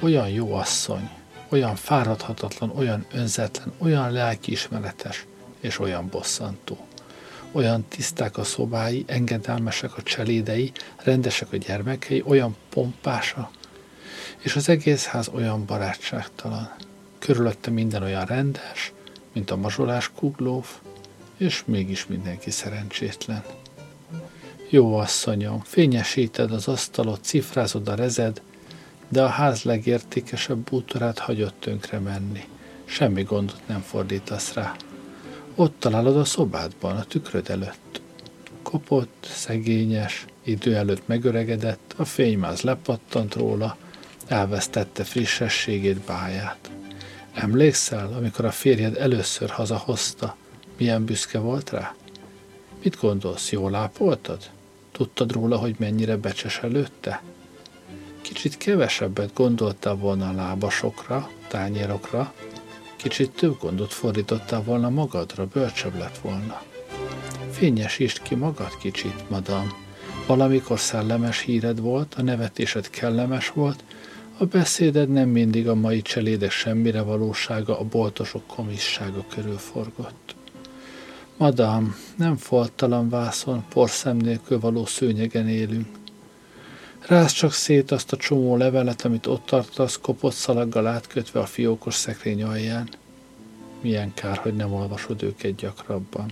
Olyan 0.00 0.28
jó 0.28 0.52
asszony, 0.52 1.10
olyan 1.48 1.76
fáradhatatlan, 1.76 2.70
olyan 2.70 3.06
önzetlen, 3.12 3.72
olyan 3.78 4.12
lelkiismeretes, 4.12 5.26
és 5.60 5.78
olyan 5.78 6.08
bosszantó. 6.08 6.86
Olyan 7.52 7.84
tiszták 7.88 8.38
a 8.38 8.44
szobái, 8.44 9.04
engedelmesek 9.06 9.96
a 9.96 10.02
cselédei, 10.02 10.72
rendesek 10.96 11.52
a 11.52 11.56
gyermekei, 11.56 12.22
olyan 12.26 12.56
pompása, 12.70 13.50
és 14.38 14.56
az 14.56 14.68
egész 14.68 15.04
ház 15.04 15.28
olyan 15.28 15.64
barátságtalan. 15.66 16.70
Körülötte 17.18 17.70
minden 17.70 18.02
olyan 18.02 18.24
rendes, 18.24 18.92
mint 19.32 19.50
a 19.50 19.56
mazsolás 19.56 20.10
kuglóf, 20.14 20.78
és 21.36 21.62
mégis 21.66 22.06
mindenki 22.06 22.50
szerencsétlen. 22.50 23.44
Jó 24.68 24.94
asszonyom, 24.94 25.60
fényesíted 25.60 26.52
az 26.52 26.68
asztalot, 26.68 27.22
cifrázod 27.22 27.88
a 27.88 27.94
rezed, 27.94 28.42
de 29.08 29.22
a 29.22 29.28
ház 29.28 29.62
legértékesebb 29.62 30.58
bútorát 30.58 31.18
hagyott 31.18 31.60
tönkre 31.60 31.98
menni. 31.98 32.44
Semmi 32.84 33.22
gondot 33.22 33.60
nem 33.66 33.80
fordítasz 33.80 34.52
rá. 34.52 34.74
Ott 35.54 35.74
találod 35.78 36.16
a 36.16 36.24
szobádban, 36.24 36.96
a 36.96 37.04
tükröd 37.04 37.50
előtt. 37.50 38.00
Kopott, 38.62 39.26
szegényes, 39.30 40.26
idő 40.42 40.76
előtt 40.76 41.06
megöregedett, 41.06 41.94
a 41.96 42.04
fénymáz 42.04 42.60
lepattant 42.60 43.34
róla, 43.34 43.76
elvesztette 44.26 45.04
frissességét, 45.04 46.00
báját. 46.00 46.70
Emlékszel, 47.32 48.12
amikor 48.12 48.44
a 48.44 48.50
férjed 48.50 48.96
először 48.96 49.50
hazahozta, 49.50 50.36
milyen 50.76 51.04
büszke 51.04 51.38
volt 51.38 51.70
rá? 51.70 51.94
Mit 52.82 52.96
gondolsz, 53.00 53.50
jól 53.50 53.74
ápoltad? 53.74 54.50
Tudtad 54.92 55.32
róla, 55.32 55.56
hogy 55.56 55.74
mennyire 55.78 56.16
becses 56.16 56.58
előtte? 56.58 57.22
Kicsit 58.20 58.56
kevesebbet 58.56 59.34
gondoltál 59.34 59.94
volna 59.94 60.28
a 60.28 60.32
lábasokra, 60.32 61.30
tányérokra, 61.48 62.32
kicsit 62.96 63.30
több 63.30 63.58
gondot 63.60 63.92
fordítottál 63.92 64.62
volna 64.62 64.90
magadra, 64.90 65.46
bölcsebb 65.46 65.98
lett 65.98 66.18
volna. 66.18 66.62
Fényesítsd 67.50 68.22
ki 68.22 68.34
magad 68.34 68.76
kicsit, 68.78 69.30
madam. 69.30 69.72
Valamikor 70.26 70.80
szellemes 70.80 71.40
híred 71.40 71.80
volt, 71.80 72.14
a 72.14 72.22
nevetésed 72.22 72.90
kellemes 72.90 73.50
volt, 73.50 73.84
a 74.40 74.46
beszéded 74.46 75.08
nem 75.08 75.28
mindig 75.28 75.68
a 75.68 75.74
mai 75.74 76.02
cselédek 76.02 76.50
semmire 76.50 77.00
valósága, 77.02 77.78
a 77.78 77.84
boltosok 77.84 78.46
komissága 78.46 79.24
körül 79.28 79.58
forgott. 79.58 80.34
Madám, 81.36 81.96
nem 82.16 82.36
foltalan 82.36 83.08
vászon, 83.08 83.64
porszem 83.68 84.16
nélkül 84.16 84.60
való 84.60 84.86
szőnyegen 84.86 85.48
élünk. 85.48 85.86
Rász 87.06 87.32
csak 87.32 87.52
szét 87.52 87.90
azt 87.90 88.12
a 88.12 88.16
csomó 88.16 88.56
levelet, 88.56 89.04
amit 89.04 89.26
ott 89.26 89.46
tartasz, 89.46 89.98
kopott 89.98 90.34
szalaggal 90.34 90.86
átkötve 90.86 91.40
a 91.40 91.46
fiókos 91.46 91.94
szekrény 91.94 92.42
alján. 92.42 92.88
Milyen 93.80 94.14
kár, 94.14 94.36
hogy 94.36 94.56
nem 94.56 94.72
olvasod 94.72 95.22
őket 95.22 95.54
gyakrabban. 95.54 96.30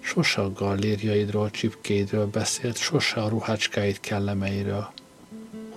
Sose 0.00 0.40
a 0.40 0.52
gallérjaidról, 0.52 1.50
csipkéidről 1.50 2.26
beszélt, 2.26 2.76
sose 2.76 3.20
a 3.20 3.28
ruhácskáid 3.28 4.00
kellemeiről 4.00 4.88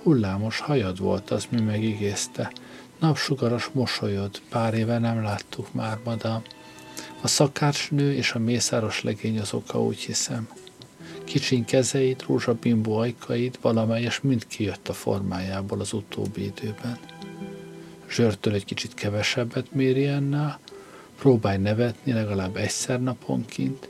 Hullámos 0.02 0.58
hajad 0.58 0.98
volt 0.98 1.30
az, 1.30 1.46
mi 1.50 1.60
megigézte. 1.60 2.52
Napsugaras 2.98 3.68
mosolyod, 3.72 4.40
pár 4.48 4.74
éve 4.74 4.98
nem 4.98 5.22
láttuk 5.22 5.72
már, 5.72 5.98
madam. 6.04 6.42
A 7.22 7.28
szakácsnő 7.28 8.14
és 8.14 8.32
a 8.32 8.38
mészáros 8.38 9.02
legény 9.02 9.38
az 9.38 9.52
oka, 9.52 9.82
úgy 9.82 9.98
hiszem. 9.98 10.48
Kicsiny 11.24 11.64
kezeit, 11.64 12.22
rózsabimbó 12.22 12.96
ajkait, 12.96 13.58
valamelyes 13.60 14.20
mind 14.20 14.46
kijött 14.46 14.88
a 14.88 14.92
formájából 14.92 15.80
az 15.80 15.92
utóbbi 15.92 16.44
időben. 16.44 16.98
Zsörtől 18.10 18.54
egy 18.54 18.64
kicsit 18.64 18.94
kevesebbet 18.94 19.72
méri 19.72 20.06
ennél, 20.06 20.58
próbálj 21.18 21.58
nevetni 21.58 22.12
legalább 22.12 22.56
egyszer 22.56 23.02
naponként, 23.02 23.88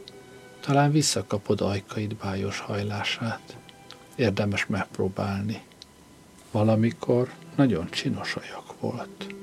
talán 0.61 0.91
visszakapod 0.91 1.61
ajkaid 1.61 2.15
bájos 2.15 2.59
hajlását. 2.59 3.57
Érdemes 4.17 4.67
megpróbálni. 4.67 5.63
Valamikor 6.51 7.33
nagyon 7.57 7.91
csinos 7.91 8.37
ajak 8.37 8.81
volt. 8.81 9.35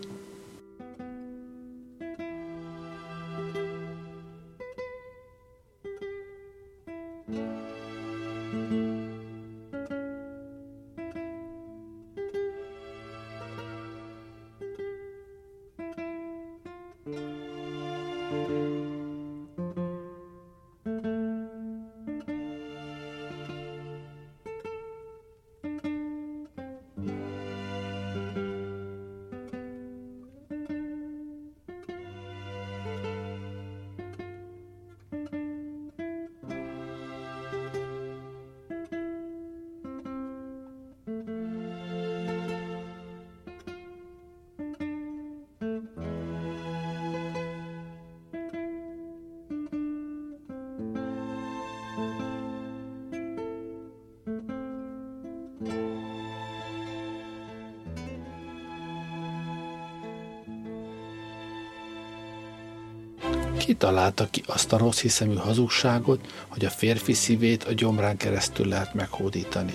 Kitalálta 63.67 64.27
ki 64.29 64.43
azt 64.45 64.73
a 64.73 64.77
rossz 64.77 64.99
hiszemű 64.99 65.35
hazugságot, 65.35 66.33
hogy 66.47 66.65
a 66.65 66.69
férfi 66.69 67.13
szívét 67.13 67.63
a 67.63 67.73
gyomrán 67.73 68.17
keresztül 68.17 68.67
lehet 68.67 68.93
meghódítani. 68.93 69.73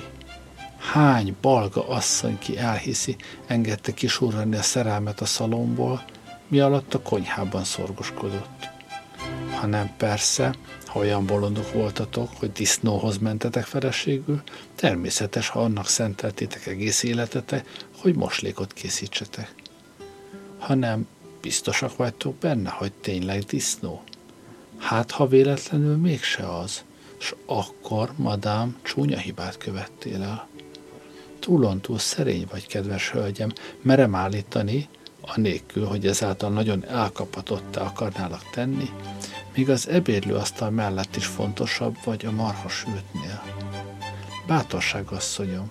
Hány 0.79 1.37
balga 1.41 1.89
asszony, 1.89 2.39
ki 2.39 2.59
elhiszi, 2.59 3.17
engedte 3.47 3.95
kisurrani 3.95 4.57
a 4.57 4.63
szerelmet 4.63 5.21
a 5.21 5.25
szalomból, 5.25 6.05
mi 6.49 6.61
alatt 6.61 6.95
a 6.95 7.01
konyhában 7.03 7.65
szorgoskodott. 7.65 8.69
Ha 9.61 9.67
nem 9.67 9.91
persze, 9.97 10.55
ha 10.87 10.99
olyan 10.99 11.27
bolondok 11.27 11.73
voltatok, 11.73 12.29
hogy 12.39 12.53
disznóhoz 12.53 13.19
mentetek 13.19 13.65
feleségül, 13.65 14.43
természetes, 14.75 15.49
ha 15.49 15.61
annak 15.61 15.87
szenteltétek 15.87 16.67
egész 16.67 17.03
életetek, 17.03 17.85
hogy 17.97 18.15
moslékot 18.15 18.73
készítsetek. 18.73 19.55
Ha 20.59 20.75
nem, 20.75 21.07
Biztosak 21.43 21.97
vagytok 21.97 22.35
benne, 22.35 22.71
hogy 22.71 22.93
tényleg 22.93 23.43
disznó? 23.43 24.03
Hát, 24.79 25.11
ha 25.11 25.27
véletlenül 25.27 25.97
mégse 25.97 26.57
az, 26.57 26.85
s 27.19 27.35
akkor, 27.47 28.13
madám, 28.17 28.79
csúnya 28.83 29.19
hibát 29.19 29.59
követtél 29.59 30.23
el. 30.23 30.49
Túlontúl 31.39 31.99
szerény 31.99 32.47
vagy, 32.51 32.67
kedves 32.67 33.11
hölgyem, 33.11 33.53
merem 33.81 34.15
állítani, 34.15 34.89
anélkül, 35.21 35.87
hogy 35.87 36.07
ezáltal 36.07 36.51
nagyon 36.51 36.85
elkapatottá 36.85 37.83
akarnálak 37.83 38.51
tenni, 38.51 38.91
míg 39.55 39.71
az 39.71 39.89
ebédlőasztal 39.89 40.71
mellett 40.71 41.17
is 41.17 41.27
fontosabb 41.27 41.97
vagy 42.05 42.27
a 42.27 42.31
marha 42.31 42.69
sültnél. 42.69 43.43
Bátorság, 44.47 45.11
asszonyom, 45.11 45.71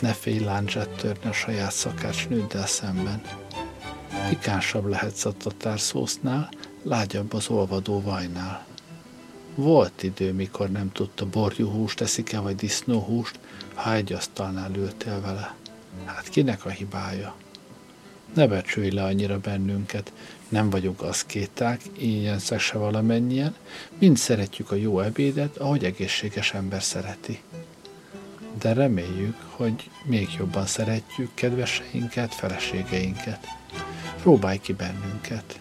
ne 0.00 0.12
félj 0.12 0.38
láncsát 0.38 0.88
törni 0.88 1.28
a 1.28 1.32
saját 1.32 1.72
szakácsnőddel 1.72 2.66
szemben 2.66 3.22
pikánsabb 4.28 4.86
lehet 4.86 5.26
a 5.64 5.76
szósznál, 5.76 6.48
lágyabb 6.82 7.32
az 7.32 7.48
olvadó 7.48 8.00
vajnál. 8.00 8.66
Volt 9.54 10.02
idő, 10.02 10.32
mikor 10.32 10.70
nem 10.70 10.92
tudta 10.92 11.26
borjú 11.26 11.68
húst 11.70 12.00
eszik-e, 12.00 12.38
vagy 12.38 12.54
disznóhúst, 12.54 13.38
ha 13.74 13.94
egy 13.94 14.12
asztalnál 14.12 14.70
ültél 14.74 15.20
vele. 15.20 15.54
Hát 16.04 16.28
kinek 16.28 16.64
a 16.64 16.68
hibája? 16.68 17.34
Ne 18.34 18.46
becsülj 18.46 18.90
le 18.90 19.02
annyira 19.04 19.38
bennünket, 19.38 20.12
nem 20.48 20.70
vagyunk 20.70 21.02
aszkéták, 21.02 21.80
ingyenszek 21.98 22.60
se 22.60 22.78
valamennyien, 22.78 23.54
mind 23.98 24.16
szeretjük 24.16 24.70
a 24.70 24.74
jó 24.74 25.00
ebédet, 25.00 25.56
ahogy 25.56 25.84
egészséges 25.84 26.54
ember 26.54 26.82
szereti. 26.82 27.40
De 28.58 28.72
reméljük, 28.72 29.36
hogy 29.50 29.90
még 30.04 30.28
jobban 30.38 30.66
szeretjük 30.66 31.30
kedveseinket, 31.34 32.34
feleségeinket 32.34 33.46
próbálj 34.20 34.58
ki 34.60 34.72
bennünket. 34.72 35.60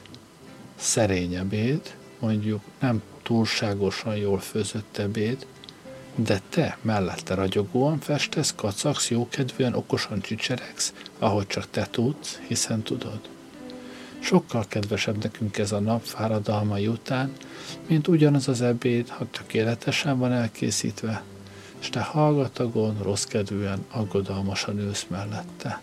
Szerény 0.75 1.33
ebéd, 1.33 1.95
mondjuk 2.19 2.61
nem 2.79 3.01
túlságosan 3.23 4.15
jól 4.15 4.39
főzött 4.39 4.97
ebéd, 4.97 5.45
de 6.15 6.41
te 6.49 6.77
mellette 6.81 7.33
ragyogóan 7.33 7.99
festesz, 7.99 8.53
kacagsz, 8.55 9.09
jókedvűen, 9.09 9.73
okosan 9.73 10.21
csicseregsz, 10.21 10.93
ahogy 11.19 11.47
csak 11.47 11.67
te 11.71 11.87
tudsz, 11.91 12.39
hiszen 12.47 12.81
tudod. 12.81 13.19
Sokkal 14.19 14.65
kedvesebb 14.67 15.23
nekünk 15.23 15.57
ez 15.57 15.71
a 15.71 15.79
nap 15.79 16.03
fáradalmai 16.03 16.87
után, 16.87 17.33
mint 17.87 18.07
ugyanaz 18.07 18.47
az 18.47 18.61
ebéd, 18.61 19.09
ha 19.09 19.29
tökéletesen 19.31 20.19
van 20.19 20.31
elkészítve, 20.31 21.23
és 21.79 21.89
te 21.89 22.01
hallgatagon, 22.01 22.97
rossz 23.01 23.23
kedvűen, 23.23 23.85
aggodalmasan 23.91 24.79
ősz 24.79 25.05
mellette. 25.09 25.81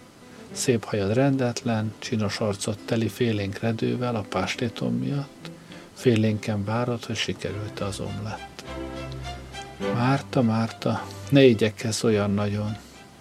Szép 0.52 0.84
hajad 0.84 1.12
rendetlen, 1.12 1.92
csinos 1.98 2.40
arcot 2.40 2.78
teli 2.84 3.08
félénk 3.08 3.58
redővel 3.58 4.14
a 4.14 4.24
pástétom 4.28 4.94
miatt, 4.94 5.50
félénken 5.94 6.64
várod, 6.64 7.04
hogy 7.04 7.16
sikerült 7.16 7.80
az 7.80 8.00
omlett. 8.00 8.64
Márta, 9.94 10.42
Márta, 10.42 11.06
ne 11.28 11.44
igyekezz 11.44 12.04
olyan 12.04 12.30
nagyon, 12.30 12.76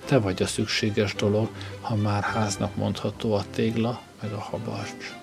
te 0.06 0.18
vagy 0.18 0.42
a 0.42 0.48
szükséges 0.48 1.16
dolog, 1.16 1.50
ha 1.82 1.96
már 1.96 2.24
háznak 2.24 2.76
mondható 2.76 3.34
a 3.34 3.46
tégla, 3.50 4.02
meg 4.22 4.32
a 4.32 4.40
habarcs. 4.40 5.14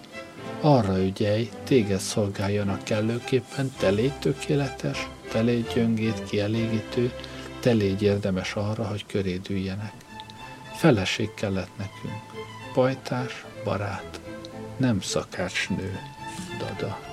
Arra 0.61 1.02
ügyelj, 1.02 1.50
téged 1.64 2.00
szolgáljanak 2.00 2.84
kellőképpen, 2.84 3.72
te 3.78 3.88
légy 3.88 4.18
tökéletes, 4.18 5.09
te 5.30 5.40
légy 5.40 5.66
gyöngét, 5.74 6.24
kielégítő, 6.24 7.12
te 7.61 7.70
légy 7.70 8.02
érdemes 8.02 8.54
arra, 8.54 8.84
hogy 8.86 9.06
köréd 9.06 9.50
üljenek. 9.50 9.92
Feleség 10.79 11.35
kellett 11.35 11.76
nekünk. 11.76 12.22
Pajtás, 12.72 13.45
barát, 13.64 14.20
nem 14.76 15.01
szakácsnő, 15.01 15.99
dada. 16.59 17.07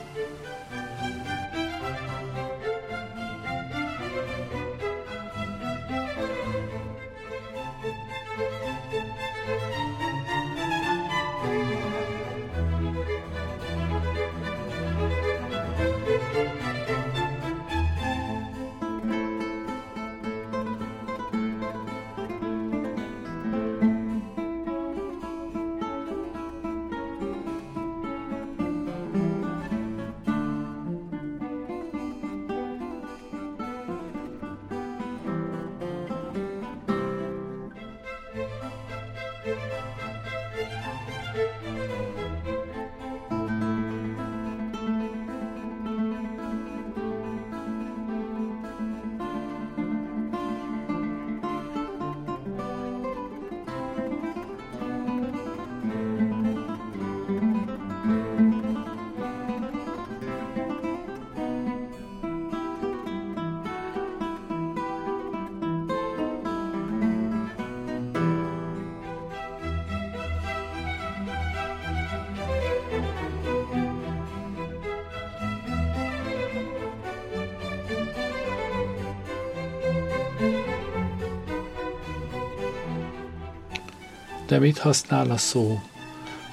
De 84.55 84.61
mit 84.61 84.77
használ 84.77 85.31
a 85.31 85.37
szó? 85.37 85.79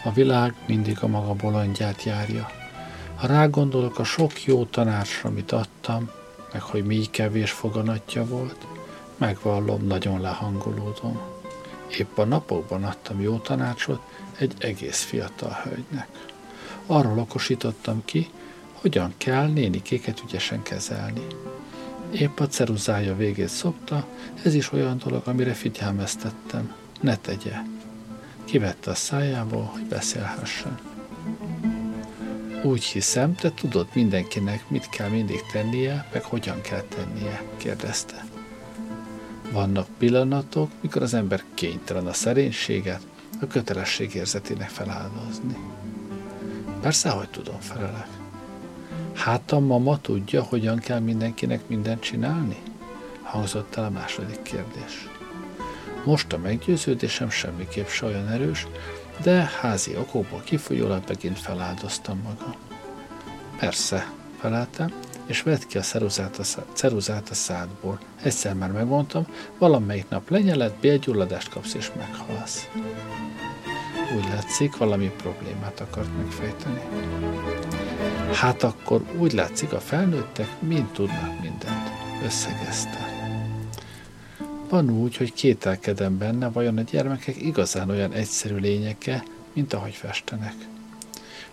A 0.05 0.12
világ 0.12 0.55
mindig 0.66 0.98
a 1.00 1.07
maga 1.07 1.34
bolondját 1.34 2.03
járja. 2.03 2.50
Ha 3.14 3.26
rágondolok 3.26 3.98
a 3.98 4.05
sok 4.05 4.44
jó 4.44 4.64
tanácsra, 4.64 5.28
amit 5.28 5.53
adtam, 5.53 6.11
meg 6.53 6.62
hogy 6.62 6.84
mi 6.84 7.05
kevés 7.11 7.50
foganatja 7.50 8.24
volt, 8.24 8.66
megvallom, 9.16 9.86
nagyon 9.86 10.20
lehangolódom. 10.20 11.20
Épp 11.98 12.18
a 12.18 12.24
napokban 12.24 12.84
adtam 12.84 13.20
jó 13.20 13.36
tanácsot 13.38 14.00
egy 14.38 14.55
egész 14.59 15.03
fiatal 15.03 15.61
hölgynek. 15.62 16.09
Arról 16.86 17.18
okosítottam 17.18 18.03
ki, 18.05 18.30
hogyan 18.72 19.14
kell 19.16 19.46
nénikéket 19.46 20.22
ügyesen 20.24 20.62
kezelni. 20.62 21.26
Épp 22.11 22.38
a 22.38 22.46
ceruzája 22.46 23.16
végét 23.16 23.48
szokta, 23.48 24.07
ez 24.44 24.55
is 24.55 24.72
olyan 24.72 25.00
dolog, 25.05 25.22
amire 25.24 25.53
figyelmeztettem. 25.53 26.74
Ne 27.00 27.16
tegye. 27.16 27.72
Kivette 28.45 28.90
a 28.90 28.95
szájából, 28.95 29.64
hogy 29.64 29.84
beszélhessen. 29.86 30.78
Úgy 32.62 32.84
hiszem, 32.84 33.34
te 33.34 33.53
tudod 33.53 33.88
mindenkinek, 33.93 34.68
mit 34.68 34.88
kell 34.88 35.09
mindig 35.09 35.40
tennie, 35.53 36.07
meg 36.12 36.22
hogyan 36.24 36.61
kell 36.61 36.80
tennie, 36.82 37.43
kérdezte. 37.57 38.24
Vannak 39.53 39.86
pillanatok, 39.99 40.70
mikor 40.80 41.03
az 41.03 41.14
ember 41.14 41.43
kénytelen 41.55 42.07
a 42.07 42.12
szerénységet, 42.12 43.07
a 43.40 43.47
kötelesség 43.47 44.14
érzetének 44.14 44.68
feláldozni. 44.68 45.57
Persze, 46.80 47.11
hogy 47.11 47.28
tudom, 47.28 47.61
felelek. 47.61 48.09
Hát 49.14 49.53
a 49.53 49.61
mama 49.61 50.01
tudja, 50.01 50.43
hogyan 50.43 50.78
kell 50.78 50.99
mindenkinek 51.01 51.68
mindent 51.68 52.01
csinálni? 52.01 52.57
Hangzott 53.22 53.74
el 53.76 53.84
a 53.84 53.90
második 53.90 54.43
kérdés. 54.43 55.09
Most 56.05 56.32
a 56.32 56.38
meggyőződésem 56.38 57.30
semmiképp 57.30 57.86
se 57.86 58.07
olyan 58.07 58.28
erős, 58.28 58.66
de 59.22 59.50
házi 59.61 59.96
okokból 59.96 60.42
kifolyólag 60.44 61.03
megint 61.09 61.38
feláldoztam 61.38 62.20
magam. 62.22 62.55
Persze, 63.59 64.12
feleltem, 64.40 64.92
és 65.26 65.42
vett 65.42 65.66
ki 65.66 65.78
a 65.78 65.80
ceruzát 65.80 66.38
a, 66.38 66.42
ceruzát 66.72 67.28
a 67.28 67.34
szádból. 67.34 67.98
Egyszer 68.22 68.55
már 68.55 68.70
megmondtam, 68.70 69.26
valamelyik 69.59 70.09
nap 70.09 70.30
lenyeled, 70.30 70.72
bélgyulladást 70.80 71.48
kapsz 71.48 71.74
és 71.74 71.90
meghalsz. 71.96 72.68
Úgy 74.16 74.24
látszik, 74.28 74.76
valami 74.76 75.11
problémát 75.16 75.80
akart 75.80 76.16
megfejteni. 76.16 76.80
Hát 78.32 78.62
akkor 78.62 79.03
úgy 79.18 79.32
látszik, 79.32 79.72
a 79.72 79.80
felnőttek 79.80 80.61
mind 80.61 80.86
tudnak 80.86 81.40
mindent, 81.40 81.90
összegezte. 82.24 83.12
Van 84.73 84.91
úgy, 84.91 85.16
hogy 85.16 85.33
kételkedem 85.33 86.18
benne, 86.18 86.51
vajon 86.51 86.79
a 86.79 86.83
gyermekek 86.83 87.43
igazán 87.43 87.91
olyan 87.91 88.12
egyszerű 88.12 88.57
lényeke, 88.57 89.25
mint 89.53 89.73
ahogy 89.73 89.95
festenek. 89.95 90.55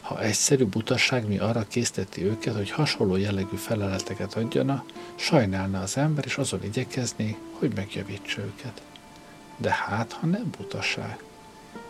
Ha 0.01 0.21
egyszerű 0.21 0.65
butaság 0.65 1.27
mi 1.27 1.37
arra 1.37 1.65
készteti 1.67 2.23
őket, 2.23 2.55
hogy 2.55 2.71
hasonló 2.71 3.15
jellegű 3.15 3.55
feleleteket 3.55 4.33
adjana, 4.33 4.83
sajnálna 5.15 5.81
az 5.81 5.97
ember, 5.97 6.25
és 6.25 6.37
azon 6.37 6.63
igyekezni, 6.63 7.37
hogy 7.51 7.71
megjavítsa 7.75 8.41
őket. 8.41 8.81
De 9.57 9.71
hát, 9.71 10.11
ha 10.11 10.27
nem 10.27 10.49
butaság. 10.57 11.23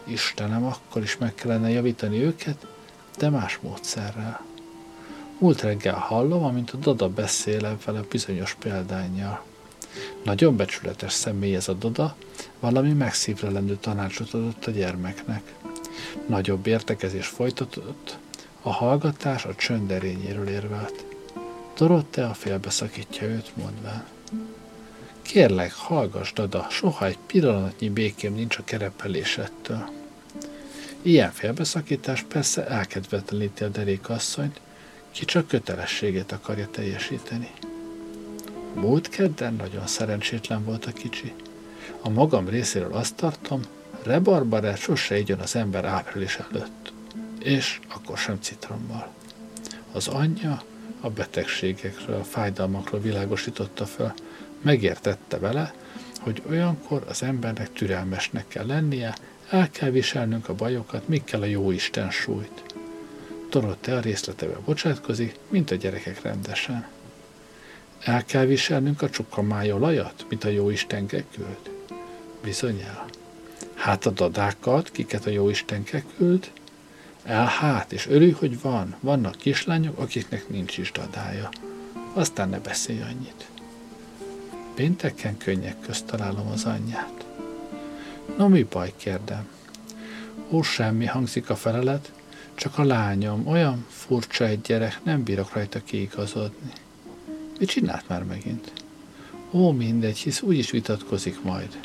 Istenem, 0.03 0.65
akkor 0.65 1.01
is 1.01 1.17
meg 1.17 1.35
kellene 1.35 1.69
javítani 1.69 2.23
őket, 2.23 2.67
de 3.17 3.29
más 3.29 3.59
módszerrel. 3.61 4.45
Múlt 5.37 5.61
reggel 5.61 5.95
hallom, 5.95 6.43
amint 6.43 6.71
a 6.71 6.77
Dada 6.77 7.09
beszél 7.09 7.65
a 7.85 7.93
bizonyos 8.09 8.55
példányjal. 8.59 9.48
Nagyon 10.23 10.55
becsületes 10.55 11.13
személy 11.13 11.55
ez 11.55 11.67
a 11.67 11.73
Dada, 11.73 12.15
valami 12.59 12.93
megszívre 12.93 13.49
lendő 13.49 13.75
tanácsot 13.75 14.33
adott 14.33 14.65
a 14.65 14.71
gyermeknek. 14.71 15.53
Nagyobb 16.27 16.67
értekezés 16.67 17.27
folytatott, 17.27 18.17
a 18.61 18.71
hallgatás 18.71 19.45
a 19.45 19.55
csönd 19.55 19.91
erényéről 19.91 20.47
érvelt. 20.47 21.05
Dorotte 21.77 22.25
a 22.25 22.33
félbeszakítja 22.33 23.27
őt, 23.27 23.55
mondván. 23.55 24.05
Kérlek, 25.21 25.73
hallgass, 25.73 26.33
Dada, 26.33 26.67
soha 26.69 27.05
egy 27.05 27.17
pillanatnyi 27.25 27.89
békém 27.89 28.33
nincs 28.33 28.57
a 28.57 28.63
kerepelésettől. 28.63 29.89
Ilyen 31.01 31.31
félbeszakítás 31.31 32.25
persze 32.27 32.67
elkedvetleníti 32.67 33.63
a 33.63 33.67
derékasszonyt, 33.67 34.59
ki 35.11 35.25
csak 35.25 35.47
kötelességét 35.47 36.31
akarja 36.31 36.67
teljesíteni. 36.71 37.51
Múlt 38.73 39.09
kedden 39.09 39.53
nagyon 39.53 39.87
szerencsétlen 39.87 40.63
volt 40.63 40.85
a 40.85 40.91
kicsi. 40.91 41.33
A 42.01 42.09
magam 42.09 42.47
részéről 42.47 42.93
azt 42.93 43.15
tartom, 43.15 43.61
rebarbarát 44.03 44.77
sose 44.77 45.17
igyon 45.17 45.39
az 45.39 45.55
ember 45.55 45.85
április 45.85 46.35
előtt. 46.35 46.93
És 47.39 47.79
akkor 47.87 48.17
sem 48.17 48.37
citrommal. 48.41 49.13
Az 49.91 50.07
anyja 50.07 50.61
a 51.01 51.09
betegségekről, 51.09 52.19
a 52.19 52.23
fájdalmakról 52.23 53.01
világosította 53.01 53.85
fel, 53.85 54.13
megértette 54.61 55.37
vele, 55.37 55.73
hogy 56.19 56.41
olyankor 56.49 57.03
az 57.07 57.23
embernek 57.23 57.73
türelmesnek 57.73 58.47
kell 58.47 58.65
lennie, 58.65 59.15
el 59.49 59.69
kell 59.69 59.89
viselnünk 59.89 60.49
a 60.49 60.55
bajokat, 60.55 61.07
míg 61.07 61.23
kell 61.23 61.41
a 61.41 61.45
jó 61.45 61.71
Isten 61.71 62.11
sújt. 62.11 62.63
Dorotea 63.49 63.99
részletebe 63.99 64.57
bocsátkozik, 64.65 65.35
mint 65.49 65.71
a 65.71 65.75
gyerekek 65.75 66.21
rendesen. 66.21 66.87
El 68.03 68.25
kell 68.25 68.45
viselnünk 68.45 69.01
a 69.01 69.09
csukamáj 69.09 69.71
olajat, 69.71 70.25
mint 70.29 70.43
a 70.43 70.49
jó 70.49 70.69
Isten 70.69 71.07
küld? 71.07 71.69
Bizony 72.43 72.81
el. 72.81 73.05
Hát 73.73 74.05
a 74.05 74.09
dadákat, 74.09 74.91
kiket 74.91 75.25
a 75.25 75.29
jó 75.29 75.49
Isten 75.49 75.83
küld? 76.17 76.51
El 77.23 77.45
hát, 77.45 77.91
és 77.91 78.07
örülj, 78.07 78.31
hogy 78.31 78.61
van. 78.61 78.95
Vannak 78.99 79.35
kislányok, 79.35 79.97
akiknek 79.97 80.49
nincs 80.49 80.77
is 80.77 80.91
dadája. 80.91 81.49
Aztán 82.13 82.49
ne 82.49 82.59
beszélj 82.59 83.01
annyit. 83.01 83.47
Pénteken 84.75 85.37
könnyek 85.37 85.79
közt 85.79 86.05
találom 86.05 86.47
az 86.47 86.65
anyját. 86.65 87.25
No 88.37 88.47
mi 88.47 88.63
baj, 88.63 88.93
kérdem. 88.97 89.47
Ó, 90.49 90.61
semmi, 90.61 91.05
hangzik 91.05 91.49
a 91.49 91.55
felelet, 91.55 92.11
csak 92.55 92.77
a 92.77 92.83
lányom, 92.83 93.47
olyan 93.47 93.85
furcsa 93.89 94.45
egy 94.45 94.61
gyerek, 94.61 94.99
nem 95.03 95.23
bírok 95.23 95.53
rajta 95.53 95.83
kiigazodni. 95.83 96.71
Mit 97.59 97.69
csinált 97.69 98.07
már 98.07 98.23
megint? 98.23 98.71
Ó, 99.51 99.71
mindegy, 99.71 100.17
hisz 100.17 100.41
úgyis 100.41 100.71
vitatkozik 100.71 101.43
majd. 101.43 101.79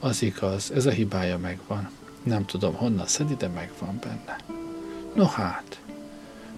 Az 0.00 0.22
igaz, 0.22 0.70
ez 0.70 0.86
a 0.86 0.90
hibája 0.90 1.38
megvan. 1.38 1.90
Nem 2.22 2.44
tudom 2.44 2.74
honnan 2.74 3.06
szedi, 3.06 3.34
de 3.34 3.48
megvan 3.48 3.98
benne. 4.00 4.36
No 5.14 5.24
hát, 5.24 5.80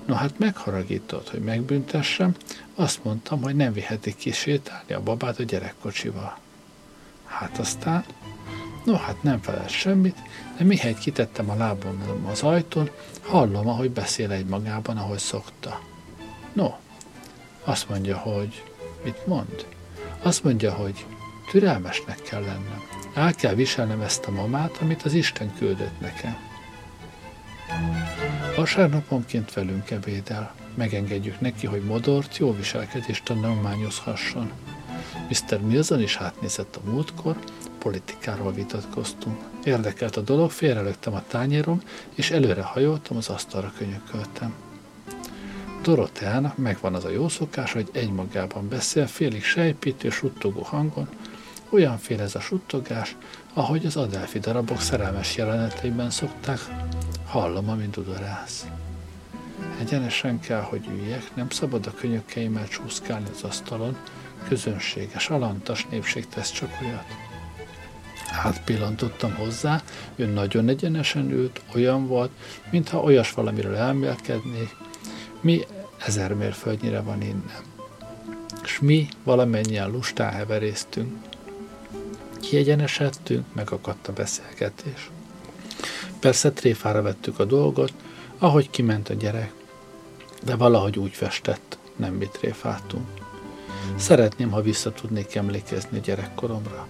no 0.04 0.14
hát 0.14 0.38
megharagított, 0.38 1.30
hogy 1.30 1.40
megbüntessem, 1.40 2.34
azt 2.74 3.04
mondtam, 3.04 3.42
hogy 3.42 3.56
nem 3.56 3.72
vihetik 3.72 4.16
ki 4.16 4.32
sétálni 4.32 4.92
a 4.92 5.02
babát 5.02 5.38
a 5.38 5.42
gyerekkocsival. 5.42 6.38
Hát 7.24 7.58
aztán, 7.58 8.04
no 8.84 8.94
hát 8.94 9.22
nem 9.22 9.42
felel 9.42 9.68
semmit, 9.68 10.16
de 10.58 10.64
mihegy 10.64 10.98
kitettem 10.98 11.50
a 11.50 11.56
lábam 11.56 12.26
az 12.30 12.42
ajtón, 12.42 12.90
hallom, 13.22 13.68
ahogy 13.68 13.90
beszél 13.90 14.30
egy 14.30 14.46
magában, 14.46 14.96
ahogy 14.96 15.18
szokta. 15.18 15.80
No, 16.52 16.70
azt 17.66 17.88
mondja, 17.88 18.16
hogy 18.16 18.64
mit 19.04 19.26
mond? 19.26 19.66
Azt 20.22 20.44
mondja, 20.44 20.72
hogy 20.72 21.06
türelmesnek 21.50 22.22
kell 22.22 22.40
lennem. 22.40 22.82
El 23.14 23.34
kell 23.34 23.54
viselnem 23.54 24.00
ezt 24.00 24.24
a 24.24 24.30
mamát, 24.30 24.78
amit 24.80 25.02
az 25.02 25.12
Isten 25.12 25.54
küldött 25.58 26.00
nekem. 26.00 26.36
Vasárnaponként 28.56 29.52
velünk 29.52 29.90
ebédel. 29.90 30.54
Megengedjük 30.74 31.40
neki, 31.40 31.66
hogy 31.66 31.82
modort, 31.82 32.36
jó 32.36 32.56
viselkedést 32.56 33.24
tanulmányozhasson. 33.24 34.52
Mr. 35.28 35.60
Milson 35.60 36.00
is 36.00 36.16
átnézett 36.16 36.76
a 36.76 36.90
múltkor, 36.90 37.36
politikáról 37.78 38.52
vitatkoztunk. 38.52 39.36
Érdekelt 39.64 40.16
a 40.16 40.20
dolog, 40.20 40.50
félrelögtem 40.50 41.14
a 41.14 41.22
tányérom, 41.28 41.82
és 42.14 42.30
előre 42.30 42.62
hajoltam, 42.62 43.16
az 43.16 43.28
asztalra 43.28 43.72
könyököltem. 43.78 44.54
Doroteának 45.86 46.56
megvan 46.56 46.94
az 46.94 47.04
a 47.04 47.08
jó 47.08 47.28
szokás, 47.28 47.72
hogy 47.72 47.88
egymagában 47.92 48.68
beszél, 48.68 49.06
félig 49.06 49.44
sejpítő, 49.44 50.10
suttogó 50.10 50.62
hangon, 50.62 51.08
olyan 51.70 51.98
fél 51.98 52.20
ez 52.20 52.34
a 52.34 52.40
suttogás, 52.40 53.16
ahogy 53.52 53.86
az 53.86 53.96
Adelfi 53.96 54.38
darabok 54.38 54.80
szerelmes 54.80 55.36
jeleneteiben 55.36 56.10
szokták, 56.10 56.58
hallom, 57.26 57.68
amint 57.68 57.94
dudorász. 57.94 58.66
Egyenesen 59.80 60.40
kell, 60.40 60.60
hogy 60.60 60.86
üljek, 60.86 61.34
nem 61.34 61.50
szabad 61.50 61.86
a 61.86 61.94
könyökeimmel 61.94 62.68
csúszkálni 62.68 63.28
az 63.34 63.42
asztalon, 63.42 63.96
közönséges, 64.48 65.28
alantas 65.28 65.86
népség 65.90 66.28
tesz 66.28 66.50
csak 66.52 66.78
olyat. 66.82 67.06
Átpillantottam 68.30 69.34
hozzá, 69.34 69.82
ő 70.16 70.26
nagyon 70.26 70.68
egyenesen 70.68 71.30
ült, 71.30 71.60
olyan 71.74 72.06
volt, 72.06 72.30
mintha 72.70 73.02
olyas 73.02 73.32
valamiről 73.32 73.74
elmélkednék, 73.74 74.76
mi 75.40 75.64
ezer 75.98 76.34
mérföldnyire 76.34 77.00
van 77.00 77.22
innen. 77.22 77.62
És 78.62 78.78
mi 78.80 79.08
valamennyien 79.24 79.90
lustán 79.90 80.32
heveréztünk. 80.32 81.16
Kiegyenesedtünk, 82.40 83.54
megakadt 83.54 84.08
a 84.08 84.12
beszélgetés. 84.12 85.10
Persze 86.20 86.52
tréfára 86.52 87.02
vettük 87.02 87.38
a 87.38 87.44
dolgot, 87.44 87.92
ahogy 88.38 88.70
kiment 88.70 89.08
a 89.08 89.14
gyerek, 89.14 89.52
de 90.42 90.56
valahogy 90.56 90.98
úgy 90.98 91.12
festett, 91.12 91.78
nem 91.96 92.14
mi 92.14 92.28
tréfáltunk. 92.32 93.06
Szeretném, 93.96 94.50
ha 94.50 94.62
vissza 94.62 94.92
tudnék 94.92 95.34
emlékezni 95.34 95.98
a 95.98 96.00
gyerekkoromra. 96.00 96.86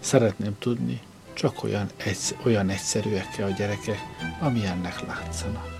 Szeretném 0.00 0.56
tudni, 0.58 1.00
csak 1.32 1.62
olyan, 1.64 1.90
egy, 1.96 2.36
olyan 2.44 2.68
egyszerűek 2.68 3.26
a 3.38 3.50
gyerekek, 3.56 3.98
amilyennek 4.40 5.06
látszanak. 5.06 5.79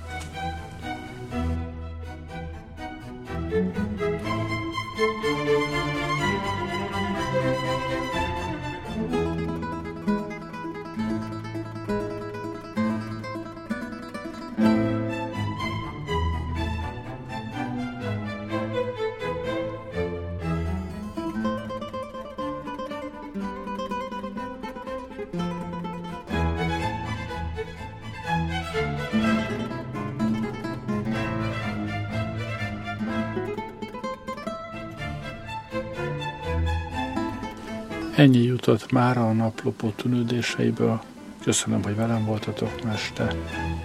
Ennyi 38.81 38.89
jutott 38.93 38.93
már 38.93 39.19
a 39.19 39.33
naplopó 39.33 39.91
tűnődéseiből. 39.91 41.01
Köszönöm, 41.43 41.83
hogy 41.83 41.97
velem 41.97 42.25
voltatok 42.25 42.85
ma 42.85 42.93
este. 42.93 43.35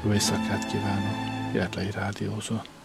Jó 0.03 0.11
éjszakát 0.11 0.65
kívánok. 0.65 1.15
Gerlei 1.53 1.91
Rádiózott. 1.91 2.84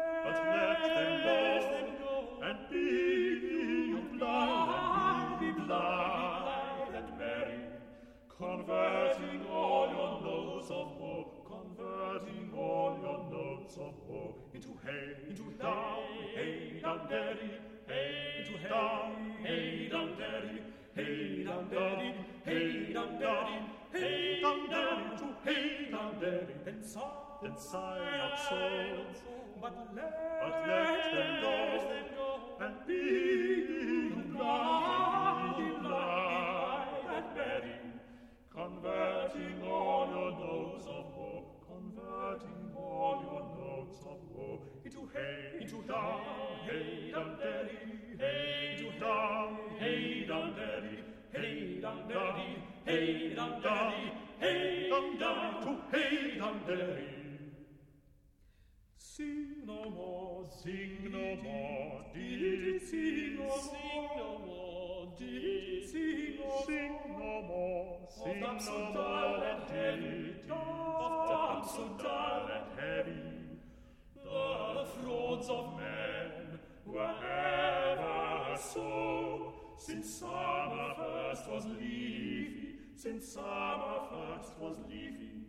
converting 8.41 9.45
all 9.51 9.87
your 9.87 10.21
notes 10.21 10.69
of 10.71 10.87
woe, 10.99 11.27
converting 11.45 12.51
all 12.57 12.97
your 13.01 13.19
notes 13.31 13.75
of 13.77 13.93
woe 14.07 14.35
into 14.53 14.69
hay, 14.83 15.29
into 15.29 15.43
down, 15.61 15.99
hay, 16.35 16.79
down, 16.81 17.07
derry, 17.07 17.51
hay, 17.87 18.39
into 18.39 18.67
down, 18.67 19.35
hay, 19.43 19.89
down, 19.91 20.17
derry, 20.17 20.61
hay, 20.95 21.43
down, 21.43 21.69
derry, 21.69 22.15
hay, 22.45 22.93
down, 22.93 23.19
derry, 23.19 23.61
hay, 23.93 24.41
down, 24.41 24.69
derry, 24.69 25.17
to 25.17 25.25
then 26.65 26.83
sigh, 26.83 27.01
then 27.41 27.57
sigh, 27.57 27.99
not 28.17 28.39
so, 28.49 29.40
but 29.61 29.73
let, 29.95 30.41
but 30.41 30.67
let 30.67 31.13
them 31.13 31.41
go, 31.41 31.53
them 31.89 32.05
go, 32.15 32.65
and 32.65 32.75
be 32.87 34.09
blind 34.33 35.59
in 35.59 35.83
light 35.83 36.87
and 37.15 37.35
bearing, 37.35 37.93
converting 38.51 39.61
all 39.69 40.07
your 40.09 40.31
notes 40.31 40.85
of 40.87 41.05
woe, 41.15 41.45
converting 41.67 42.71
all 42.75 43.21
your 43.29 43.43
notes 43.61 43.99
of 44.01 44.17
woe 44.35 44.61
into 44.83 45.07
hay, 45.13 45.61
into 45.61 45.83
down, 45.83 46.21
hay 46.65 47.11
down 47.11 47.37
daddy, 47.37 47.77
hay 48.17 48.77
to 48.79 48.99
down, 48.99 49.57
hay 49.79 50.25
down 50.27 50.55
daddy, 50.55 51.03
hay 51.33 51.79
down 51.79 52.09
daddy, 52.09 52.63
hay 52.85 53.35
down 53.35 53.61
derry, 53.61 54.11
hay 54.39 54.89
down 54.89 55.17
derry, 55.19 55.63
to 55.63 55.77
hay 55.91 56.39
down 56.39 56.61
daddy. 56.67 57.20
Sing 59.17 59.65
no 59.67 59.89
more, 59.89 60.45
sing 60.63 61.09
no 61.11 61.35
more, 61.43 62.05
did 62.13 62.81
sing 62.81 63.37
sing 63.59 64.07
no 64.15 64.39
more, 64.45 65.13
did 65.19 65.89
sing 65.89 66.37
no 66.39 66.45
more, 66.45 66.63
sing 66.65 66.95
no 67.19 67.41
more, 67.41 68.07
sing 68.09 68.39
no 68.39 68.93
more, 68.93 69.43
and 69.43 69.63
heavy, 69.69 70.35
of 70.49 71.69
so 71.69 71.89
dull 72.01 72.49
and 72.55 72.79
heavy, 72.79 73.59
the 74.15 74.85
frauds 74.95 75.49
of 75.49 75.77
men 75.77 76.59
were 76.85 77.15
ever 77.21 78.55
so. 78.57 79.53
Since 79.77 80.19
summer 80.19 80.93
first 80.95 81.49
was 81.51 81.65
leafy, 81.65 82.75
since 82.95 83.33
summer 83.33 84.07
first 84.09 84.57
was 84.57 84.77
leafy. 84.87 85.43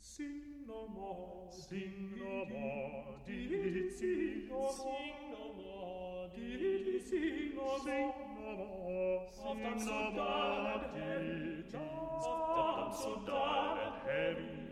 Sing 0.00 0.47
no 0.68 0.86
more, 0.88 1.48
sing 1.50 2.12
no 2.18 2.44
more, 2.44 3.04
did 3.26 3.52
it 3.52 3.98
sing 3.98 4.48
no 4.50 4.54
more, 4.54 4.72
sing 4.72 5.14
no 5.32 5.44
more, 5.56 6.28
did 6.36 6.60
it 6.62 7.08
sing 7.08 7.52
no 7.56 7.62
more, 7.62 7.78
sing 7.78 8.12
no 8.38 8.48
more, 8.54 9.28
sing 9.38 9.86
no 9.86 10.10
more, 10.12 10.80
did 10.94 11.24
it 11.58 11.72
soft 11.72 13.02
so 13.02 13.22
dull 13.26 13.78
and 13.82 13.96
heavy. 14.06 14.68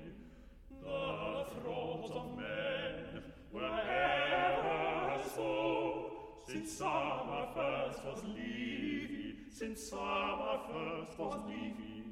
The 0.83 1.45
throats 1.55 2.11
of 2.13 2.37
men 2.37 3.23
were 3.51 3.81
ever 3.81 5.23
so. 5.35 6.13
Since 6.47 6.73
summer 6.73 7.47
first 7.55 8.05
was 8.05 8.23
leafy, 8.25 9.37
since 9.51 9.89
summer 9.89 10.59
first 10.71 11.19
was 11.19 11.41
leafy, 11.49 12.05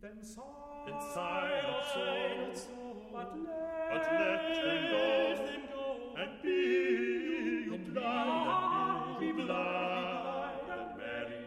then 0.00 0.22
sigh, 0.22 0.42
then 0.86 1.00
sigh 1.12 1.62
not 1.66 2.56
so, 2.56 2.85
but 3.16 3.32
let, 3.46 3.92
but 3.92 4.12
let 4.12 5.46
them 5.46 5.62
go, 5.72 5.86
and 6.20 6.42
be 6.42 6.50
you 7.64 7.78
blind, 7.92 8.50
and 9.08 9.20
be 9.20 9.32
blind 9.32 10.68
and 10.68 10.96
merry, 10.98 11.46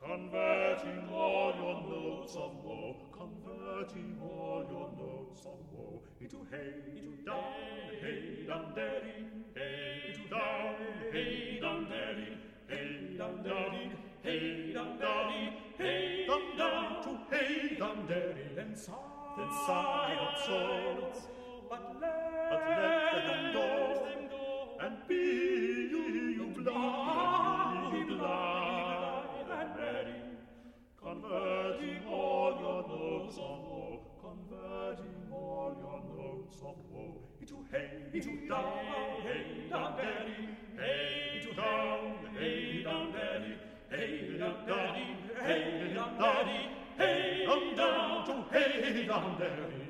converting 0.00 1.08
all 1.12 1.52
your 1.56 1.76
notes 1.90 2.36
of 2.36 2.52
woe, 2.64 2.94
converting 3.10 4.16
all 4.22 4.64
your 4.70 4.90
notes 4.96 5.44
of 5.44 5.58
woe 5.72 6.02
into 6.20 6.46
hey, 6.52 6.70
into 6.94 7.24
down, 7.24 7.42
hey, 8.00 8.46
down, 8.46 8.72
daddy, 8.76 9.26
hey, 9.56 10.14
into 10.14 10.28
down, 10.30 10.76
hey, 11.10 11.58
down, 11.60 11.88
daddy, 11.90 12.38
hey, 12.68 13.16
down, 13.18 13.42
daddy, 13.42 13.92
hey, 14.22 14.72
down, 14.72 14.98
daddy, 15.00 15.52
hey, 15.78 16.26
down, 16.28 16.56
down. 16.56 17.02
to 17.02 17.36
hey, 17.36 17.76
down, 17.76 18.06
daddy, 18.06 18.54
then 18.54 18.76
sigh, 18.76 19.11
then 19.36 19.48
sigh 19.66 20.14
not 20.20 20.38
so, 20.44 21.24
but 21.70 21.96
let, 22.00 22.52
let 22.68 23.26
them 23.26 23.52
go, 23.52 24.06
and 24.80 24.96
be 25.08 25.14
you 25.90 26.52
blind, 26.56 27.92
be 27.92 28.14
blind 28.14 29.26
and 29.50 29.76
merry, 29.76 30.14
converting 31.00 32.06
all 32.10 32.58
your 32.60 32.82
notes 32.88 33.36
of 33.36 33.58
woe, 33.68 34.00
converting 34.20 35.32
all 35.32 35.76
your 35.80 36.00
notes 36.16 36.58
of 36.58 36.76
woe 36.90 37.16
into 37.40 37.56
hey, 37.70 37.90
into 38.12 38.48
down, 38.48 38.64
hey, 39.22 39.68
down, 39.70 39.96
daddy, 39.96 40.48
hey, 40.76 41.40
into 41.40 41.54
down, 41.54 42.14
hey, 42.38 42.82
down, 42.82 43.12
daddy, 43.12 43.54
hey, 43.90 44.38
down, 44.38 44.66
daddy, 44.66 45.16
hey, 45.42 45.94
down, 45.94 46.18
daddy, 46.18 46.81
hey, 47.02 47.44
down, 47.46 47.76
down 47.76 48.26
to 48.26 48.44
hey, 48.52 49.06
down. 49.06 49.81